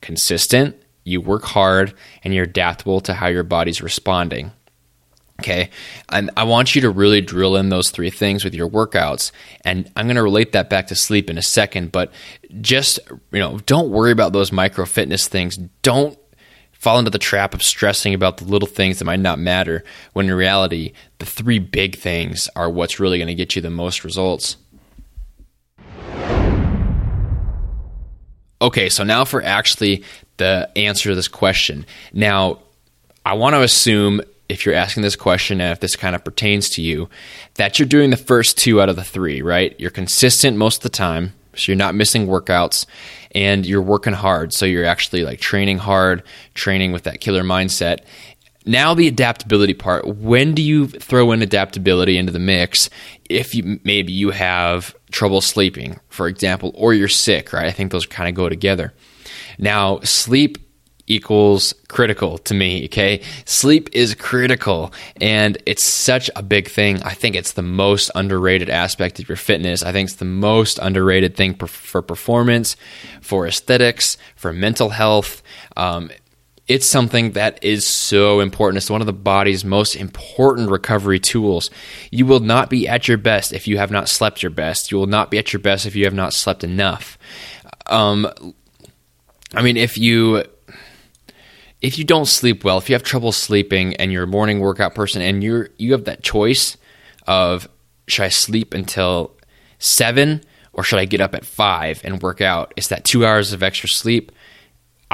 consistent 0.00 0.76
you 1.04 1.20
work 1.20 1.44
hard, 1.44 1.94
and 2.22 2.34
you're 2.34 2.44
adaptable 2.44 3.00
to 3.02 3.14
how 3.14 3.28
your 3.28 3.44
body's 3.44 3.82
responding. 3.82 4.52
Okay. 5.40 5.70
And 6.10 6.30
I 6.36 6.44
want 6.44 6.74
you 6.74 6.80
to 6.82 6.90
really 6.90 7.20
drill 7.20 7.56
in 7.56 7.68
those 7.68 7.90
three 7.90 8.10
things 8.10 8.44
with 8.44 8.54
your 8.54 8.68
workouts. 8.68 9.32
And 9.64 9.90
I'm 9.96 10.06
going 10.06 10.16
to 10.16 10.22
relate 10.22 10.52
that 10.52 10.70
back 10.70 10.86
to 10.88 10.94
sleep 10.94 11.28
in 11.28 11.38
a 11.38 11.42
second, 11.42 11.90
but 11.90 12.12
just, 12.60 13.00
you 13.32 13.40
know, 13.40 13.58
don't 13.66 13.90
worry 13.90 14.12
about 14.12 14.32
those 14.32 14.52
micro 14.52 14.84
fitness 14.84 15.26
things. 15.26 15.56
Don't 15.82 16.16
fall 16.72 16.98
into 16.98 17.10
the 17.10 17.18
trap 17.18 17.52
of 17.52 17.62
stressing 17.62 18.14
about 18.14 18.36
the 18.36 18.44
little 18.44 18.68
things 18.68 18.98
that 18.98 19.06
might 19.06 19.18
not 19.18 19.38
matter 19.38 19.82
when 20.12 20.26
in 20.28 20.34
reality, 20.34 20.92
the 21.18 21.26
three 21.26 21.58
big 21.58 21.96
things 21.96 22.48
are 22.54 22.70
what's 22.70 23.00
really 23.00 23.18
going 23.18 23.26
to 23.26 23.34
get 23.34 23.56
you 23.56 23.62
the 23.62 23.70
most 23.70 24.04
results. 24.04 24.56
Okay, 28.64 28.88
so 28.88 29.04
now 29.04 29.26
for 29.26 29.42
actually 29.42 30.04
the 30.38 30.70
answer 30.74 31.10
to 31.10 31.14
this 31.14 31.28
question. 31.28 31.84
Now, 32.14 32.60
I 33.26 33.34
want 33.34 33.54
to 33.54 33.60
assume 33.60 34.22
if 34.48 34.64
you're 34.64 34.74
asking 34.74 35.02
this 35.02 35.16
question 35.16 35.60
and 35.60 35.70
if 35.70 35.80
this 35.80 35.96
kind 35.96 36.14
of 36.14 36.24
pertains 36.24 36.70
to 36.70 36.82
you, 36.82 37.10
that 37.56 37.78
you're 37.78 37.86
doing 37.86 38.08
the 38.08 38.16
first 38.16 38.56
two 38.56 38.80
out 38.80 38.88
of 38.88 38.96
the 38.96 39.04
three, 39.04 39.42
right? 39.42 39.78
You're 39.78 39.90
consistent 39.90 40.56
most 40.56 40.78
of 40.78 40.82
the 40.84 40.96
time, 40.96 41.34
so 41.54 41.72
you're 41.72 41.76
not 41.76 41.94
missing 41.94 42.26
workouts 42.26 42.86
and 43.34 43.66
you're 43.66 43.82
working 43.82 44.14
hard. 44.14 44.54
So 44.54 44.64
you're 44.64 44.86
actually 44.86 45.24
like 45.24 45.40
training 45.40 45.76
hard, 45.76 46.22
training 46.54 46.92
with 46.92 47.02
that 47.02 47.20
killer 47.20 47.44
mindset. 47.44 47.98
Now 48.64 48.94
the 48.94 49.08
adaptability 49.08 49.74
part. 49.74 50.06
When 50.06 50.54
do 50.54 50.62
you 50.62 50.88
throw 50.88 51.32
in 51.32 51.42
adaptability 51.42 52.16
into 52.16 52.32
the 52.32 52.38
mix? 52.38 52.88
If 53.28 53.54
you 53.54 53.80
maybe 53.84 54.12
you 54.12 54.30
have 54.30 54.94
trouble 55.10 55.40
sleeping, 55.40 56.00
for 56.08 56.28
example, 56.28 56.72
or 56.74 56.94
you're 56.94 57.08
sick, 57.08 57.52
right? 57.52 57.66
I 57.66 57.72
think 57.72 57.92
those 57.92 58.06
kind 58.06 58.28
of 58.28 58.34
go 58.34 58.48
together. 58.48 58.94
Now, 59.58 60.00
sleep 60.00 60.58
equals 61.06 61.74
critical 61.88 62.38
to 62.38 62.54
me, 62.54 62.86
okay? 62.86 63.20
Sleep 63.44 63.90
is 63.92 64.14
critical 64.14 64.92
and 65.20 65.58
it's 65.66 65.84
such 65.84 66.30
a 66.34 66.42
big 66.42 66.68
thing. 66.68 67.02
I 67.02 67.12
think 67.12 67.36
it's 67.36 67.52
the 67.52 67.62
most 67.62 68.10
underrated 68.14 68.70
aspect 68.70 69.18
of 69.18 69.28
your 69.28 69.36
fitness. 69.36 69.82
I 69.82 69.92
think 69.92 70.08
it's 70.08 70.18
the 70.18 70.24
most 70.24 70.78
underrated 70.78 71.36
thing 71.36 71.54
for 71.54 72.02
performance, 72.02 72.76
for 73.20 73.46
aesthetics, 73.46 74.16
for 74.34 74.52
mental 74.52 74.90
health. 74.90 75.42
Um, 75.76 76.10
it's 76.66 76.86
something 76.86 77.32
that 77.32 77.62
is 77.62 77.86
so 77.86 78.40
important. 78.40 78.78
It's 78.78 78.88
one 78.88 79.02
of 79.02 79.06
the 79.06 79.12
body's 79.12 79.64
most 79.64 79.94
important 79.94 80.70
recovery 80.70 81.20
tools. 81.20 81.70
You 82.10 82.24
will 82.24 82.40
not 82.40 82.70
be 82.70 82.88
at 82.88 83.06
your 83.06 83.18
best 83.18 83.52
if 83.52 83.68
you 83.68 83.76
have 83.76 83.90
not 83.90 84.08
slept 84.08 84.42
your 84.42 84.50
best. 84.50 84.90
You 84.90 84.98
will 84.98 85.06
not 85.06 85.30
be 85.30 85.38
at 85.38 85.52
your 85.52 85.60
best 85.60 85.84
if 85.84 85.94
you 85.94 86.04
have 86.04 86.14
not 86.14 86.32
slept 86.32 86.64
enough. 86.64 87.18
Um, 87.86 88.26
I 89.52 89.62
mean, 89.62 89.76
if 89.76 89.98
you 89.98 90.44
if 91.82 91.98
you 91.98 92.04
don't 92.04 92.24
sleep 92.24 92.64
well, 92.64 92.78
if 92.78 92.88
you 92.88 92.94
have 92.94 93.02
trouble 93.02 93.30
sleeping 93.30 93.94
and 93.96 94.10
you're 94.10 94.22
a 94.24 94.26
morning 94.26 94.60
workout 94.60 94.94
person 94.94 95.20
and 95.20 95.44
you're 95.44 95.68
you 95.76 95.92
have 95.92 96.04
that 96.04 96.22
choice 96.22 96.78
of 97.26 97.68
should 98.08 98.24
I 98.24 98.30
sleep 98.30 98.72
until 98.72 99.32
7 99.80 100.42
or 100.72 100.82
should 100.82 100.98
I 100.98 101.04
get 101.04 101.20
up 101.20 101.34
at 101.34 101.44
5 101.44 102.00
and 102.04 102.22
work 102.22 102.40
out? 102.40 102.72
It's 102.76 102.88
that 102.88 103.04
2 103.04 103.26
hours 103.26 103.52
of 103.52 103.62
extra 103.62 103.88
sleep. 103.88 104.32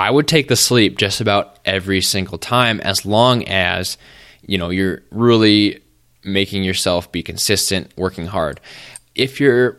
I 0.01 0.11
would 0.11 0.27
take 0.27 0.49
the 0.49 0.57
sleep 0.57 0.97
just 0.97 1.21
about 1.21 1.59
every 1.67 2.01
single 2.01 2.39
time 2.39 2.81
as 2.81 3.05
long 3.05 3.47
as 3.47 3.99
you 4.41 4.57
know 4.57 4.71
you're 4.71 5.03
really 5.11 5.83
making 6.25 6.65
yourself 6.65 7.13
be 7.13 7.23
consistent, 7.23 7.93
working 7.99 8.25
hard. 8.25 8.61
If 9.15 9.41
you're 9.41 9.77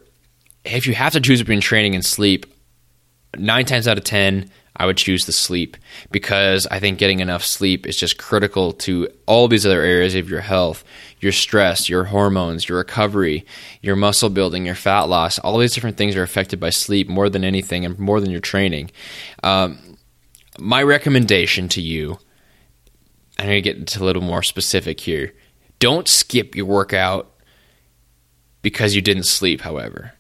if 0.64 0.86
you 0.86 0.94
have 0.94 1.14
to 1.14 1.22
choose 1.22 1.40
between 1.42 1.60
training 1.60 1.96
and 1.96 2.06
sleep, 2.06 2.46
nine 3.36 3.66
times 3.66 3.88
out 3.88 3.98
of 3.98 4.04
10, 4.04 4.48
I 4.76 4.86
would 4.86 4.98
choose 4.98 5.26
the 5.26 5.32
sleep 5.32 5.76
because 6.12 6.68
I 6.68 6.80
think 6.80 7.00
getting 7.00 7.20
enough 7.20 7.44
sleep 7.44 7.88
is 7.88 7.98
just 7.98 8.20
critical 8.20 8.74
to 8.74 9.08
all 9.26 9.48
these 9.48 9.66
other 9.66 9.82
areas 9.82 10.14
of 10.14 10.30
your 10.30 10.42
health 10.42 10.84
your 11.20 11.32
stress, 11.32 11.90
your 11.90 12.04
hormones, 12.04 12.70
your 12.70 12.78
recovery, 12.78 13.44
your 13.82 13.96
muscle 13.96 14.30
building, 14.30 14.68
your 14.68 14.76
fat 14.76 15.04
loss. 15.04 15.40
All 15.40 15.58
these 15.58 15.74
different 15.74 15.98
things 15.98 16.16
are 16.16 16.24
affected 16.24 16.60
by 16.60 16.70
sleep 16.70 17.08
more 17.08 17.30
than 17.30 17.44
anything 17.44 17.86
and 17.86 17.98
more 17.98 18.20
than 18.20 18.30
your 18.32 18.40
training. 18.40 18.92
Um, 19.44 19.98
my 20.60 20.84
recommendation 20.84 21.68
to 21.70 21.82
you, 21.82 22.18
I'm 23.38 23.46
going 23.46 23.58
to 23.58 23.62
get 23.62 23.78
into 23.78 24.04
a 24.04 24.06
little 24.06 24.22
more 24.22 24.44
specific 24.44 25.00
here. 25.00 25.34
Don't 25.80 26.08
skip 26.08 26.56
your 26.56 26.66
workout 26.66 27.32
because 28.62 28.94
you 28.94 29.02
didn't 29.02 29.24
sleep, 29.24 29.62
however. 29.62 30.14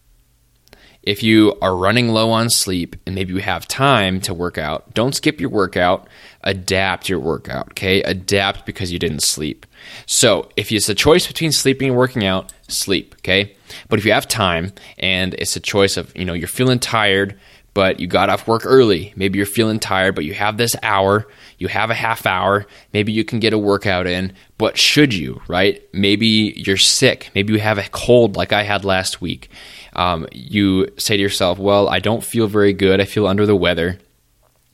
If 1.04 1.24
you 1.24 1.58
are 1.62 1.76
running 1.76 2.10
low 2.10 2.30
on 2.30 2.50
sleep 2.50 2.96
and 3.06 3.16
maybe 3.16 3.34
you 3.34 3.40
have 3.40 3.68
time 3.68 4.22
to 4.22 4.34
work 4.34 4.60
out, 4.60 4.94
don't 4.94 5.16
skip 5.16 5.42
your 5.42 5.50
workout. 5.50 6.08
Adapt 6.44 7.10
your 7.10 7.20
workout, 7.20 7.70
okay? 7.72 8.04
Adapt 8.04 8.68
because 8.68 8.92
you 8.92 9.00
didn't 9.00 9.24
sleep. 9.24 9.66
So, 10.06 10.50
if 10.56 10.72
it's 10.72 10.90
a 10.90 10.96
choice 10.96 11.26
between 11.26 11.52
sleeping 11.52 11.90
and 11.90 11.98
working 11.98 12.26
out, 12.26 12.54
sleep, 12.68 13.16
okay? 13.20 13.56
But 13.90 13.98
if 13.98 14.06
you 14.06 14.14
have 14.14 14.28
time 14.28 14.74
and 15.00 15.34
it's 15.36 15.56
a 15.56 15.60
choice 15.60 15.98
of, 15.98 16.16
you 16.16 16.24
know, 16.24 16.34
you're 16.34 16.48
feeling 16.48 16.80
tired, 16.80 17.40
but 17.74 18.00
you 18.00 18.08
got 18.08 18.30
off 18.30 18.48
work 18.48 18.64
early, 18.66 19.14
maybe 19.16 19.38
you're 19.38 19.46
feeling 19.46 19.80
tired, 19.80 20.16
but 20.16 20.26
you 20.26 20.34
have 20.34 20.58
this 20.58 20.76
hour, 20.84 21.28
you 21.58 21.68
have 21.68 21.90
a 21.90 21.96
half 21.96 22.26
hour, 22.26 22.66
maybe 22.94 23.12
you 23.12 23.24
can 23.24 23.40
get 23.40 23.54
a 23.54 23.58
workout 23.58 24.08
in, 24.08 24.34
but 24.58 24.78
should 24.78 25.14
you, 25.14 25.42
right? 25.48 25.82
Maybe 25.94 26.54
you're 26.58 26.78
sick, 26.78 27.30
maybe 27.34 27.54
you 27.54 27.60
have 27.60 27.78
a 27.78 27.90
cold 27.90 28.36
like 28.36 28.52
I 28.52 28.64
had 28.64 28.84
last 28.84 29.22
week 29.22 29.50
um, 29.94 30.28
you 30.32 30.88
say 30.98 31.18
to 31.18 31.22
yourself, 31.22 31.60
well, 31.60 31.90
I 31.90 32.00
don't 32.00 32.24
feel 32.24 32.48
very 32.48 32.74
good. 32.74 33.02
I 33.02 33.06
feel 33.06 33.28
under 33.28 33.46
the 33.46 33.56
weather. 33.56 34.00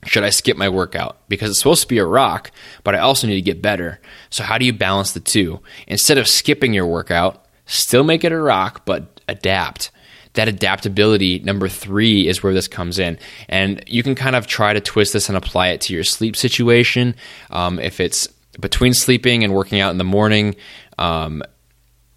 Should 0.06 0.22
I 0.22 0.30
skip 0.30 0.56
my 0.56 0.68
workout? 0.68 1.18
Because 1.28 1.50
it's 1.50 1.58
supposed 1.58 1.82
to 1.82 1.88
be 1.88 1.98
a 1.98 2.04
rock, 2.04 2.52
but 2.84 2.94
I 2.94 2.98
also 2.98 3.26
need 3.26 3.34
to 3.34 3.42
get 3.42 3.60
better. 3.60 4.00
So, 4.30 4.44
how 4.44 4.56
do 4.56 4.64
you 4.64 4.72
balance 4.72 5.12
the 5.12 5.20
two? 5.20 5.60
Instead 5.88 6.18
of 6.18 6.28
skipping 6.28 6.72
your 6.72 6.86
workout, 6.86 7.44
still 7.66 8.04
make 8.04 8.22
it 8.22 8.32
a 8.32 8.38
rock, 8.38 8.82
but 8.84 9.20
adapt. 9.26 9.90
That 10.38 10.46
adaptability, 10.46 11.40
number 11.40 11.68
three, 11.68 12.28
is 12.28 12.44
where 12.44 12.54
this 12.54 12.68
comes 12.68 13.00
in. 13.00 13.18
And 13.48 13.82
you 13.88 14.04
can 14.04 14.14
kind 14.14 14.36
of 14.36 14.46
try 14.46 14.72
to 14.72 14.80
twist 14.80 15.12
this 15.12 15.28
and 15.28 15.36
apply 15.36 15.70
it 15.70 15.80
to 15.82 15.92
your 15.92 16.04
sleep 16.04 16.36
situation. 16.36 17.16
Um, 17.50 17.80
if 17.80 17.98
it's 17.98 18.28
between 18.60 18.94
sleeping 18.94 19.42
and 19.42 19.52
working 19.52 19.80
out 19.80 19.90
in 19.90 19.98
the 19.98 20.04
morning, 20.04 20.54
um, 20.96 21.42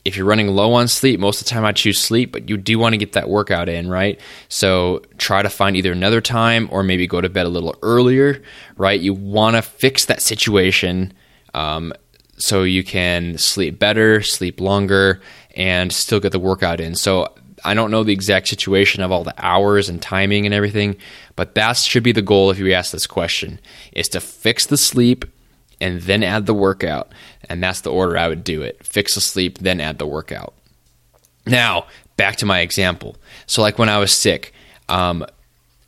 if 0.05 0.15
you're 0.15 0.27
running 0.27 0.49
low 0.49 0.73
on 0.73 0.87
sleep, 0.87 1.19
most 1.19 1.41
of 1.41 1.45
the 1.47 1.49
time 1.49 1.65
I 1.65 1.71
choose 1.71 1.99
sleep, 1.99 2.31
but 2.31 2.47
you 2.47 2.57
do 2.57 2.77
want 2.77 2.93
to 2.93 2.97
get 2.97 3.13
that 3.13 3.27
workout 3.27 3.67
in, 3.67 3.89
right? 3.89 4.19
So 4.49 5.01
try 5.17 5.41
to 5.41 5.49
find 5.49 5.75
either 5.75 5.91
another 5.91 6.21
time 6.21 6.69
or 6.71 6.83
maybe 6.83 7.07
go 7.07 7.21
to 7.21 7.29
bed 7.29 7.47
a 7.47 7.49
little 7.49 7.75
earlier, 7.81 8.43
right? 8.77 8.99
You 8.99 9.15
want 9.15 9.55
to 9.55 9.63
fix 9.63 10.05
that 10.05 10.21
situation 10.21 11.11
um, 11.55 11.91
so 12.37 12.61
you 12.61 12.83
can 12.83 13.39
sleep 13.39 13.79
better, 13.79 14.21
sleep 14.21 14.61
longer, 14.61 15.21
and 15.55 15.91
still 15.91 16.19
get 16.19 16.31
the 16.31 16.39
workout 16.39 16.79
in. 16.79 16.93
So 16.93 17.33
I 17.63 17.73
don't 17.73 17.91
know 17.91 18.03
the 18.03 18.13
exact 18.13 18.47
situation 18.47 19.03
of 19.03 19.11
all 19.11 19.23
the 19.23 19.35
hours 19.37 19.89
and 19.89 20.01
timing 20.01 20.45
and 20.45 20.53
everything, 20.53 20.97
but 21.35 21.55
that 21.55 21.77
should 21.77 22.03
be 22.03 22.11
the 22.11 22.21
goal 22.21 22.49
if 22.49 22.59
you 22.59 22.73
ask 22.73 22.91
this 22.91 23.07
question 23.07 23.59
is 23.93 24.09
to 24.09 24.19
fix 24.19 24.65
the 24.65 24.77
sleep 24.77 25.25
and 25.79 26.01
then 26.01 26.23
add 26.23 26.45
the 26.45 26.53
workout. 26.53 27.11
And 27.49 27.61
that's 27.61 27.81
the 27.81 27.91
order 27.91 28.17
I 28.17 28.27
would 28.27 28.43
do 28.43 28.61
it 28.61 28.85
fix 28.85 29.15
the 29.15 29.21
sleep, 29.21 29.59
then 29.59 29.79
add 29.79 29.99
the 29.99 30.07
workout. 30.07 30.53
Now, 31.45 31.87
back 32.17 32.35
to 32.37 32.45
my 32.45 32.59
example. 32.59 33.17
So, 33.47 33.61
like 33.61 33.79
when 33.79 33.89
I 33.89 33.97
was 33.97 34.11
sick, 34.11 34.53
um, 34.89 35.25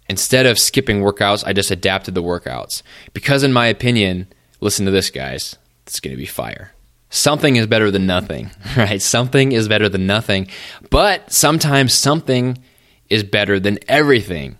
instead 0.09 0.45
of 0.45 0.59
skipping 0.59 1.01
workouts, 1.01 1.43
I 1.45 1.53
just 1.53 1.71
adapted 1.71 2.15
the 2.15 2.23
workouts. 2.23 2.81
Because, 3.13 3.43
in 3.43 3.53
my 3.53 3.67
opinion, 3.67 4.27
listen 4.59 4.86
to 4.86 4.91
this, 4.91 5.09
guys, 5.09 5.57
it's 5.86 5.99
going 5.99 6.13
to 6.13 6.17
be 6.17 6.25
fire. 6.25 6.72
Something 7.13 7.56
is 7.56 7.67
better 7.67 7.91
than 7.91 8.06
nothing, 8.08 8.49
right? 8.78 9.02
Something 9.02 9.52
is 9.52 9.67
better 9.67 9.88
than 9.88 10.08
nothing, 10.08 10.47
but 10.89 11.32
sometimes 11.32 11.93
something 11.93 12.58
is 13.10 13.23
better 13.23 13.60
than 13.60 13.80
everything. 13.88 14.58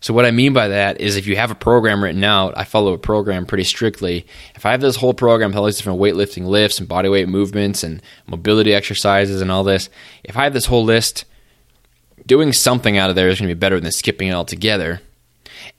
So 0.00 0.12
what 0.12 0.26
I 0.26 0.32
mean 0.32 0.52
by 0.52 0.66
that 0.66 1.00
is 1.00 1.16
if 1.16 1.28
you 1.28 1.36
have 1.36 1.52
a 1.52 1.54
program 1.54 2.02
written 2.02 2.24
out, 2.24 2.54
I 2.56 2.64
follow 2.64 2.92
a 2.92 2.98
program 2.98 3.46
pretty 3.46 3.62
strictly. 3.62 4.26
If 4.56 4.66
I 4.66 4.72
have 4.72 4.80
this 4.80 4.96
whole 4.96 5.14
program 5.14 5.56
all 5.56 5.66
these 5.66 5.76
different 5.76 6.00
weightlifting 6.00 6.46
lifts 6.46 6.80
and 6.80 6.88
bodyweight 6.88 7.28
movements 7.28 7.84
and 7.84 8.02
mobility 8.26 8.74
exercises 8.74 9.40
and 9.40 9.52
all 9.52 9.62
this, 9.62 9.88
if 10.24 10.36
I 10.36 10.42
have 10.42 10.54
this 10.54 10.66
whole 10.66 10.82
list, 10.82 11.24
doing 12.26 12.52
something 12.52 12.98
out 12.98 13.10
of 13.10 13.16
there 13.16 13.28
is 13.28 13.38
going 13.38 13.48
to 13.48 13.54
be 13.54 13.58
better 13.58 13.78
than 13.78 13.92
skipping 13.92 14.26
it 14.26 14.34
altogether. 14.34 15.00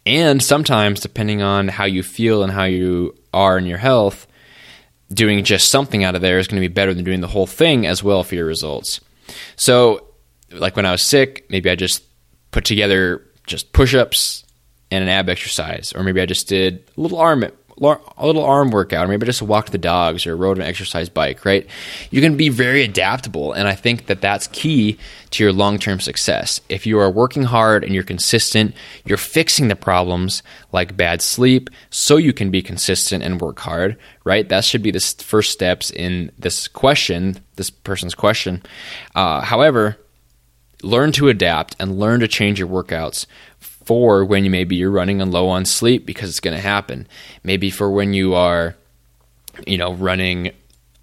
And 0.06 0.42
sometimes, 0.42 1.02
depending 1.02 1.42
on 1.42 1.68
how 1.68 1.84
you 1.84 2.02
feel 2.02 2.44
and 2.44 2.52
how 2.54 2.64
you 2.64 3.16
are 3.34 3.58
in 3.58 3.66
your 3.66 3.78
health, 3.78 4.26
doing 5.14 5.44
just 5.44 5.70
something 5.70 6.04
out 6.04 6.16
of 6.16 6.22
there 6.22 6.40
is 6.40 6.48
going 6.48 6.62
to 6.62 6.68
be 6.68 6.74
better 6.74 6.94
than 6.94 7.04
doing 7.04 7.22
the 7.22 7.28
whole 7.28 7.48
thing 7.48 7.86
as 7.86 8.04
well 8.04 8.24
for 8.24 8.36
your 8.36 8.46
results. 8.46 9.00
So, 9.56 10.08
like 10.52 10.76
when 10.76 10.86
I 10.86 10.92
was 10.92 11.04
sick, 11.04 11.46
maybe 11.50 11.70
I 11.70 11.76
just 11.76 12.04
put 12.52 12.66
together 12.66 13.26
just 13.48 13.74
push 13.74 13.94
ups 13.94 14.44
and 14.92 15.04
an 15.04 15.10
ab 15.10 15.30
exercise, 15.30 15.94
or 15.94 16.04
maybe 16.04 16.22
I 16.22 16.26
just 16.26 16.48
did 16.48 16.90
a 16.96 17.02
little 17.02 17.18
arm 17.18 17.44
a 17.82 18.26
little 18.26 18.44
arm 18.44 18.72
workout, 18.72 19.06
or 19.06 19.08
maybe 19.08 19.26
just 19.26 19.42
walked 19.42 19.72
the 19.72 19.78
dogs 19.78 20.28
or 20.28 20.36
rode 20.36 20.58
an 20.58 20.64
exercise 20.64 21.10
bike, 21.10 21.44
right? 21.46 21.68
You 22.12 22.22
can 22.22 22.38
be 22.38 22.50
very 22.50 22.84
adaptable. 22.84 23.54
And 23.54 23.68
I 23.68 23.76
think 23.76 24.06
that 24.06 24.22
that's 24.22 24.48
key 24.48 24.98
to 25.32 25.44
your 25.44 25.54
long 25.54 25.80
term 25.80 26.00
success. 26.00 26.62
If 26.70 26.86
you 26.86 27.00
are 27.00 27.10
working 27.10 27.44
hard 27.44 27.84
and 27.84 27.94
you're 27.94 28.04
consistent, 28.04 28.76
you're 29.06 29.18
fixing 29.18 29.68
the 29.68 29.76
problems 29.76 30.44
like 30.72 30.96
bad 30.96 31.22
sleep 31.22 31.70
so 31.90 32.18
you 32.18 32.34
can 32.34 32.52
be 32.52 32.62
consistent 32.62 33.24
and 33.24 33.42
work 33.42 33.60
hard, 33.60 33.98
right? 34.24 34.48
That 34.48 34.64
should 34.66 34.84
be 34.84 34.92
the 34.92 35.00
first 35.00 35.52
steps 35.52 35.90
in 35.92 36.32
this 36.38 36.68
question, 36.68 37.38
this 37.56 37.70
person's 37.70 38.16
question. 38.16 38.62
Uh, 39.16 39.42
however, 39.42 39.98
learn 40.84 41.12
to 41.14 41.30
adapt 41.30 41.76
and 41.80 41.98
learn 41.98 42.20
to 42.20 42.28
change 42.28 42.60
your 42.60 42.68
workouts 42.68 43.26
for 43.86 44.24
when 44.26 44.44
you 44.44 44.50
maybe 44.50 44.76
you're 44.76 44.92
running 44.92 45.20
low 45.32 45.50
on 45.50 45.66
sleep 45.66 46.06
because 46.06 46.30
it's 46.30 46.40
going 46.40 46.56
to 46.56 46.62
happen. 46.62 47.08
Maybe 47.44 47.70
for 47.70 47.90
when 47.90 48.14
you 48.14 48.36
are, 48.36 48.76
you 49.68 49.78
know, 49.78 49.94
running 49.94 50.52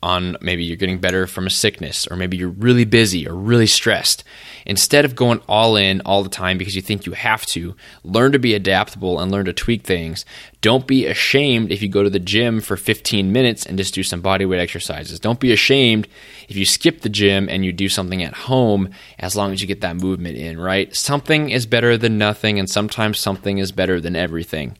on 0.02 0.36
maybe 0.40 0.64
you're 0.64 0.76
getting 0.76 0.98
better 0.98 1.26
from 1.26 1.46
a 1.46 1.50
sickness 1.50 2.06
or 2.06 2.16
maybe 2.16 2.36
you're 2.36 2.48
really 2.48 2.84
busy 2.84 3.28
or 3.28 3.34
really 3.34 3.66
stressed. 3.66 4.24
Instead 4.64 5.04
of 5.04 5.14
going 5.14 5.40
all 5.46 5.76
in 5.76 6.00
all 6.02 6.22
the 6.22 6.30
time 6.30 6.56
because 6.56 6.74
you 6.74 6.80
think 6.80 7.04
you 7.04 7.12
have 7.12 7.44
to, 7.46 7.74
learn 8.02 8.32
to 8.32 8.38
be 8.38 8.54
adaptable 8.54 9.20
and 9.20 9.30
learn 9.30 9.44
to 9.44 9.52
tweak 9.52 9.84
things. 9.84 10.24
Don't 10.62 10.86
be 10.86 11.06
ashamed 11.06 11.70
if 11.70 11.82
you 11.82 11.88
go 11.88 12.02
to 12.02 12.10
the 12.10 12.18
gym 12.18 12.60
for 12.60 12.76
15 12.76 13.30
minutes 13.30 13.66
and 13.66 13.76
just 13.76 13.92
do 13.92 14.02
some 14.02 14.22
bodyweight 14.22 14.58
exercises. 14.58 15.20
Don't 15.20 15.40
be 15.40 15.52
ashamed 15.52 16.08
if 16.48 16.56
you 16.56 16.64
skip 16.64 17.02
the 17.02 17.08
gym 17.08 17.48
and 17.48 17.64
you 17.64 17.72
do 17.72 17.88
something 17.88 18.22
at 18.22 18.34
home 18.34 18.90
as 19.18 19.36
long 19.36 19.52
as 19.52 19.60
you 19.60 19.68
get 19.68 19.82
that 19.82 19.96
movement 19.96 20.36
in, 20.36 20.58
right? 20.58 20.94
Something 20.96 21.50
is 21.50 21.66
better 21.66 21.98
than 21.98 22.16
nothing 22.16 22.58
and 22.58 22.70
sometimes 22.70 23.18
something 23.18 23.58
is 23.58 23.72
better 23.72 24.00
than 24.00 24.16
everything. 24.16 24.78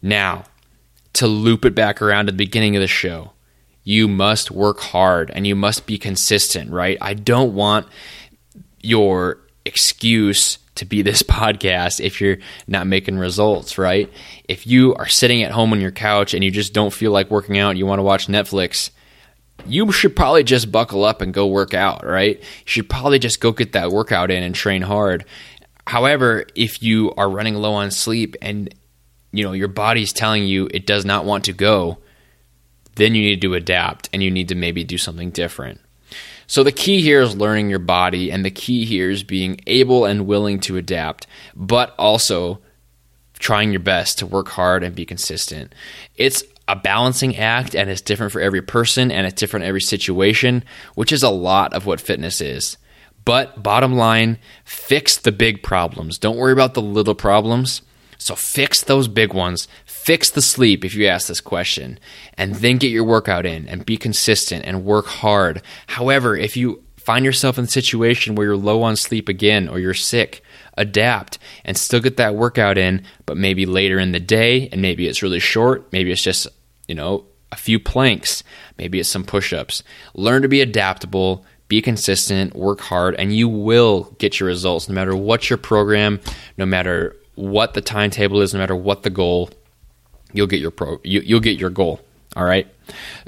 Now, 0.00 0.44
to 1.14 1.26
loop 1.26 1.64
it 1.64 1.74
back 1.74 2.00
around 2.00 2.26
to 2.26 2.32
the 2.32 2.38
beginning 2.38 2.76
of 2.76 2.80
the 2.80 2.88
show 2.88 3.32
you 3.84 4.08
must 4.08 4.50
work 4.50 4.80
hard 4.80 5.30
and 5.30 5.46
you 5.46 5.56
must 5.56 5.86
be 5.86 5.98
consistent, 5.98 6.70
right? 6.70 6.98
I 7.00 7.14
don't 7.14 7.54
want 7.54 7.86
your 8.80 9.38
excuse 9.64 10.58
to 10.74 10.84
be 10.84 11.02
this 11.02 11.22
podcast 11.22 12.00
if 12.00 12.20
you're 12.20 12.38
not 12.66 12.86
making 12.86 13.18
results, 13.18 13.78
right? 13.78 14.10
If 14.48 14.66
you 14.66 14.94
are 14.94 15.08
sitting 15.08 15.42
at 15.42 15.50
home 15.50 15.72
on 15.72 15.80
your 15.80 15.90
couch 15.90 16.34
and 16.34 16.44
you 16.44 16.50
just 16.50 16.72
don't 16.72 16.92
feel 16.92 17.12
like 17.12 17.30
working 17.30 17.58
out, 17.58 17.76
you 17.76 17.86
want 17.86 17.98
to 17.98 18.04
watch 18.04 18.26
Netflix, 18.28 18.90
you 19.66 19.90
should 19.92 20.16
probably 20.16 20.44
just 20.44 20.72
buckle 20.72 21.04
up 21.04 21.20
and 21.20 21.34
go 21.34 21.46
work 21.46 21.74
out, 21.74 22.04
right? 22.04 22.38
You 22.38 22.46
should 22.64 22.90
probably 22.90 23.18
just 23.18 23.40
go 23.40 23.52
get 23.52 23.72
that 23.72 23.90
workout 23.90 24.30
in 24.30 24.42
and 24.42 24.54
train 24.54 24.82
hard. 24.82 25.24
However, 25.86 26.46
if 26.54 26.82
you 26.82 27.12
are 27.16 27.28
running 27.28 27.54
low 27.54 27.74
on 27.74 27.90
sleep 27.90 28.36
and 28.40 28.72
you 29.32 29.44
know 29.44 29.52
your 29.52 29.68
body's 29.68 30.12
telling 30.12 30.46
you 30.46 30.68
it 30.72 30.86
does 30.86 31.04
not 31.04 31.24
want 31.24 31.44
to 31.44 31.52
go, 31.52 31.98
then 32.96 33.14
you 33.14 33.22
need 33.22 33.40
to 33.42 33.54
adapt 33.54 34.08
and 34.12 34.22
you 34.22 34.30
need 34.30 34.48
to 34.48 34.54
maybe 34.54 34.84
do 34.84 34.98
something 34.98 35.30
different. 35.30 35.80
So 36.46 36.62
the 36.62 36.72
key 36.72 37.00
here 37.00 37.22
is 37.22 37.36
learning 37.36 37.70
your 37.70 37.78
body, 37.78 38.30
and 38.30 38.44
the 38.44 38.50
key 38.50 38.84
here 38.84 39.08
is 39.08 39.22
being 39.22 39.60
able 39.66 40.04
and 40.04 40.26
willing 40.26 40.60
to 40.60 40.76
adapt, 40.76 41.26
but 41.56 41.94
also 41.98 42.58
trying 43.38 43.72
your 43.72 43.80
best 43.80 44.18
to 44.18 44.26
work 44.26 44.48
hard 44.48 44.84
and 44.84 44.94
be 44.94 45.06
consistent. 45.06 45.74
It's 46.16 46.44
a 46.68 46.76
balancing 46.76 47.36
act 47.36 47.74
and 47.74 47.90
it's 47.90 48.00
different 48.00 48.32
for 48.32 48.40
every 48.40 48.62
person 48.62 49.10
and 49.10 49.26
it's 49.26 49.40
different 49.40 49.66
every 49.66 49.80
situation, 49.80 50.64
which 50.94 51.12
is 51.12 51.22
a 51.22 51.30
lot 51.30 51.74
of 51.74 51.86
what 51.86 52.00
fitness 52.00 52.40
is. 52.40 52.76
But 53.24 53.62
bottom 53.62 53.94
line, 53.94 54.38
fix 54.64 55.16
the 55.16 55.32
big 55.32 55.62
problems. 55.62 56.18
Don't 56.18 56.36
worry 56.36 56.52
about 56.52 56.74
the 56.74 56.82
little 56.82 57.14
problems. 57.14 57.82
So 58.22 58.36
fix 58.36 58.82
those 58.82 59.08
big 59.08 59.34
ones. 59.34 59.66
Fix 59.84 60.30
the 60.30 60.42
sleep 60.42 60.84
if 60.84 60.94
you 60.94 61.06
ask 61.06 61.28
this 61.28 61.40
question, 61.40 61.98
and 62.38 62.56
then 62.56 62.78
get 62.78 62.90
your 62.90 63.04
workout 63.04 63.46
in 63.46 63.68
and 63.68 63.86
be 63.86 63.96
consistent 63.96 64.64
and 64.64 64.84
work 64.84 65.06
hard. 65.06 65.62
However, 65.88 66.36
if 66.36 66.56
you 66.56 66.82
find 66.96 67.24
yourself 67.24 67.58
in 67.58 67.64
a 67.64 67.68
situation 67.68 68.34
where 68.34 68.46
you're 68.46 68.56
low 68.56 68.82
on 68.82 68.96
sleep 68.96 69.28
again 69.28 69.68
or 69.68 69.80
you're 69.80 69.94
sick, 69.94 70.42
adapt 70.76 71.38
and 71.64 71.76
still 71.76 72.00
get 72.00 72.16
that 72.16 72.34
workout 72.34 72.78
in, 72.78 73.04
but 73.26 73.36
maybe 73.36 73.66
later 73.66 73.98
in 73.98 74.12
the 74.12 74.20
day, 74.20 74.68
and 74.68 74.80
maybe 74.80 75.08
it's 75.08 75.22
really 75.22 75.40
short, 75.40 75.92
maybe 75.92 76.12
it's 76.12 76.22
just, 76.22 76.46
you 76.86 76.94
know, 76.94 77.24
a 77.50 77.56
few 77.56 77.78
planks, 77.78 78.42
maybe 78.78 79.00
it's 79.00 79.08
some 79.08 79.24
push 79.24 79.52
ups. 79.52 79.82
Learn 80.14 80.42
to 80.42 80.48
be 80.48 80.60
adaptable, 80.60 81.44
be 81.68 81.82
consistent, 81.82 82.54
work 82.54 82.80
hard, 82.80 83.14
and 83.16 83.34
you 83.34 83.48
will 83.48 84.14
get 84.18 84.38
your 84.38 84.46
results 84.46 84.88
no 84.88 84.94
matter 84.94 85.14
what 85.16 85.50
your 85.50 85.58
program, 85.58 86.20
no 86.56 86.64
matter 86.64 87.16
what 87.34 87.74
the 87.74 87.80
timetable 87.80 88.40
is, 88.40 88.52
no 88.52 88.60
matter 88.60 88.76
what 88.76 89.02
the 89.02 89.10
goal, 89.10 89.50
you'll 90.32 90.46
get 90.46 90.60
your 90.60 90.70
pro 90.70 91.00
you, 91.02 91.20
you'll 91.20 91.40
get 91.40 91.58
your 91.58 91.70
goal. 91.70 92.00
All 92.34 92.44
right. 92.44 92.66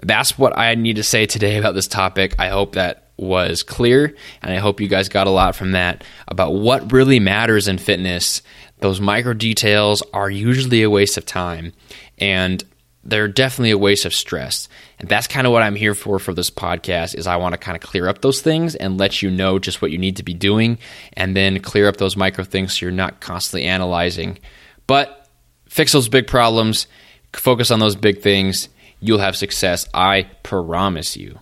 That's 0.02 0.38
what 0.38 0.56
I 0.56 0.74
need 0.74 0.96
to 0.96 1.02
say 1.02 1.26
today 1.26 1.58
about 1.58 1.74
this 1.74 1.88
topic. 1.88 2.34
I 2.38 2.48
hope 2.48 2.72
that 2.72 3.08
was 3.16 3.62
clear 3.62 4.14
and 4.42 4.52
I 4.52 4.56
hope 4.56 4.80
you 4.80 4.88
guys 4.88 5.08
got 5.08 5.26
a 5.26 5.30
lot 5.30 5.54
from 5.54 5.72
that 5.72 6.02
about 6.26 6.54
what 6.54 6.92
really 6.92 7.20
matters 7.20 7.68
in 7.68 7.78
fitness. 7.78 8.42
Those 8.80 9.00
micro 9.00 9.34
details 9.34 10.02
are 10.12 10.30
usually 10.30 10.82
a 10.82 10.90
waste 10.90 11.16
of 11.16 11.24
time 11.24 11.72
and 12.18 12.64
they're 13.04 13.28
definitely 13.28 13.70
a 13.70 13.78
waste 13.78 14.04
of 14.04 14.14
stress. 14.14 14.68
And 14.98 15.08
that's 15.08 15.26
kind 15.26 15.46
of 15.46 15.52
what 15.52 15.62
I'm 15.62 15.74
here 15.74 15.94
for 15.94 16.18
for 16.18 16.32
this 16.32 16.50
podcast 16.50 17.14
is 17.14 17.26
I 17.26 17.36
want 17.36 17.52
to 17.52 17.58
kind 17.58 17.76
of 17.76 17.82
clear 17.82 18.08
up 18.08 18.22
those 18.22 18.40
things 18.40 18.74
and 18.74 18.98
let 18.98 19.22
you 19.22 19.30
know 19.30 19.58
just 19.58 19.82
what 19.82 19.90
you 19.90 19.98
need 19.98 20.16
to 20.16 20.22
be 20.22 20.34
doing 20.34 20.78
and 21.12 21.36
then 21.36 21.60
clear 21.60 21.88
up 21.88 21.98
those 21.98 22.16
micro 22.16 22.44
things 22.44 22.78
so 22.78 22.86
you're 22.86 22.92
not 22.92 23.20
constantly 23.20 23.68
analyzing. 23.68 24.38
But 24.86 25.28
fix 25.68 25.92
those 25.92 26.08
big 26.08 26.26
problems, 26.26 26.86
focus 27.32 27.70
on 27.70 27.80
those 27.80 27.96
big 27.96 28.22
things, 28.22 28.68
you'll 29.00 29.18
have 29.18 29.36
success. 29.36 29.86
I 29.92 30.28
promise 30.42 31.16
you. 31.16 31.38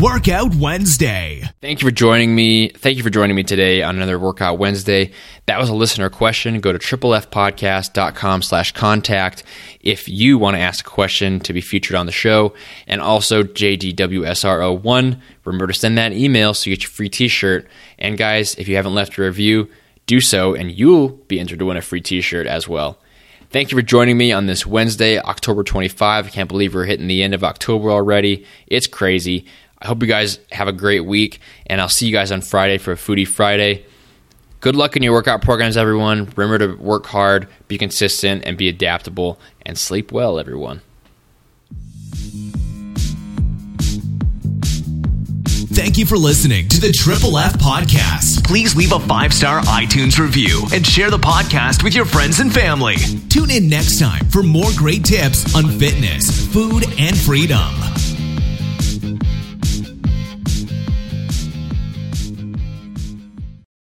Workout 0.00 0.54
Wednesday. 0.54 1.42
Thank 1.60 1.80
you 1.80 1.88
for 1.88 1.92
joining 1.92 2.34
me. 2.34 2.70
Thank 2.70 2.96
you 2.96 3.02
for 3.02 3.10
joining 3.10 3.36
me 3.36 3.42
today 3.42 3.82
on 3.82 3.96
another 3.96 4.18
Workout 4.18 4.58
Wednesday. 4.58 5.12
That 5.46 5.60
was 5.60 5.68
a 5.68 5.74
listener 5.74 6.08
question. 6.08 6.60
Go 6.60 6.72
to 6.72 6.78
triplefpodcast.com 6.78 8.42
slash 8.42 8.72
contact 8.72 9.44
if 9.80 10.08
you 10.08 10.38
want 10.38 10.56
to 10.56 10.60
ask 10.60 10.86
a 10.86 10.90
question 10.90 11.40
to 11.40 11.52
be 11.52 11.60
featured 11.60 11.94
on 11.94 12.06
the 12.06 12.12
show. 12.12 12.54
And 12.86 13.00
also 13.00 13.42
JDWSRO1. 13.42 15.20
Remember 15.44 15.66
to 15.66 15.74
send 15.74 15.98
that 15.98 16.12
email 16.12 16.54
so 16.54 16.70
you 16.70 16.76
get 16.76 16.84
your 16.84 16.90
free 16.90 17.10
t-shirt. 17.10 17.68
And 17.98 18.16
guys, 18.16 18.54
if 18.54 18.68
you 18.68 18.76
haven't 18.76 18.94
left 18.94 19.18
a 19.18 19.22
review, 19.22 19.68
do 20.06 20.20
so 20.20 20.54
and 20.54 20.72
you'll 20.72 21.10
be 21.10 21.38
entered 21.38 21.58
to 21.58 21.66
win 21.66 21.76
a 21.76 21.82
free 21.82 22.00
t-shirt 22.00 22.46
as 22.46 22.66
well. 22.66 22.98
Thank 23.50 23.70
you 23.70 23.76
for 23.76 23.82
joining 23.82 24.16
me 24.16 24.32
on 24.32 24.46
this 24.46 24.66
Wednesday, 24.66 25.18
October 25.18 25.62
25. 25.62 26.26
I 26.26 26.30
can't 26.30 26.48
believe 26.48 26.74
we're 26.74 26.86
hitting 26.86 27.06
the 27.06 27.22
end 27.22 27.34
of 27.34 27.44
October 27.44 27.90
already. 27.90 28.46
It's 28.66 28.86
crazy. 28.86 29.44
I 29.82 29.88
hope 29.88 30.00
you 30.00 30.08
guys 30.08 30.38
have 30.52 30.68
a 30.68 30.72
great 30.72 31.04
week, 31.04 31.40
and 31.66 31.80
I'll 31.80 31.88
see 31.88 32.06
you 32.06 32.12
guys 32.12 32.30
on 32.30 32.40
Friday 32.40 32.78
for 32.78 32.92
a 32.92 32.96
Foodie 32.96 33.26
Friday. 33.26 33.84
Good 34.60 34.76
luck 34.76 34.96
in 34.96 35.02
your 35.02 35.12
workout 35.12 35.42
programs, 35.42 35.76
everyone. 35.76 36.32
Remember 36.36 36.58
to 36.58 36.80
work 36.80 37.06
hard, 37.06 37.48
be 37.66 37.78
consistent, 37.78 38.44
and 38.46 38.56
be 38.56 38.68
adaptable, 38.68 39.40
and 39.66 39.76
sleep 39.76 40.12
well, 40.12 40.38
everyone. 40.38 40.82
Thank 45.74 45.98
you 45.98 46.06
for 46.06 46.16
listening 46.16 46.68
to 46.68 46.80
the 46.80 46.92
Triple 46.92 47.36
F 47.38 47.54
Podcast. 47.54 48.46
Please 48.46 48.76
leave 48.76 48.92
a 48.92 49.00
five 49.00 49.34
star 49.34 49.62
iTunes 49.62 50.16
review 50.16 50.64
and 50.72 50.86
share 50.86 51.10
the 51.10 51.18
podcast 51.18 51.82
with 51.82 51.94
your 51.94 52.04
friends 52.04 52.38
and 52.38 52.54
family. 52.54 52.96
Tune 53.28 53.50
in 53.50 53.68
next 53.68 53.98
time 53.98 54.24
for 54.26 54.44
more 54.44 54.70
great 54.76 55.04
tips 55.04 55.56
on 55.56 55.66
fitness, 55.66 56.46
food, 56.52 56.84
and 57.00 57.16
freedom. 57.18 58.11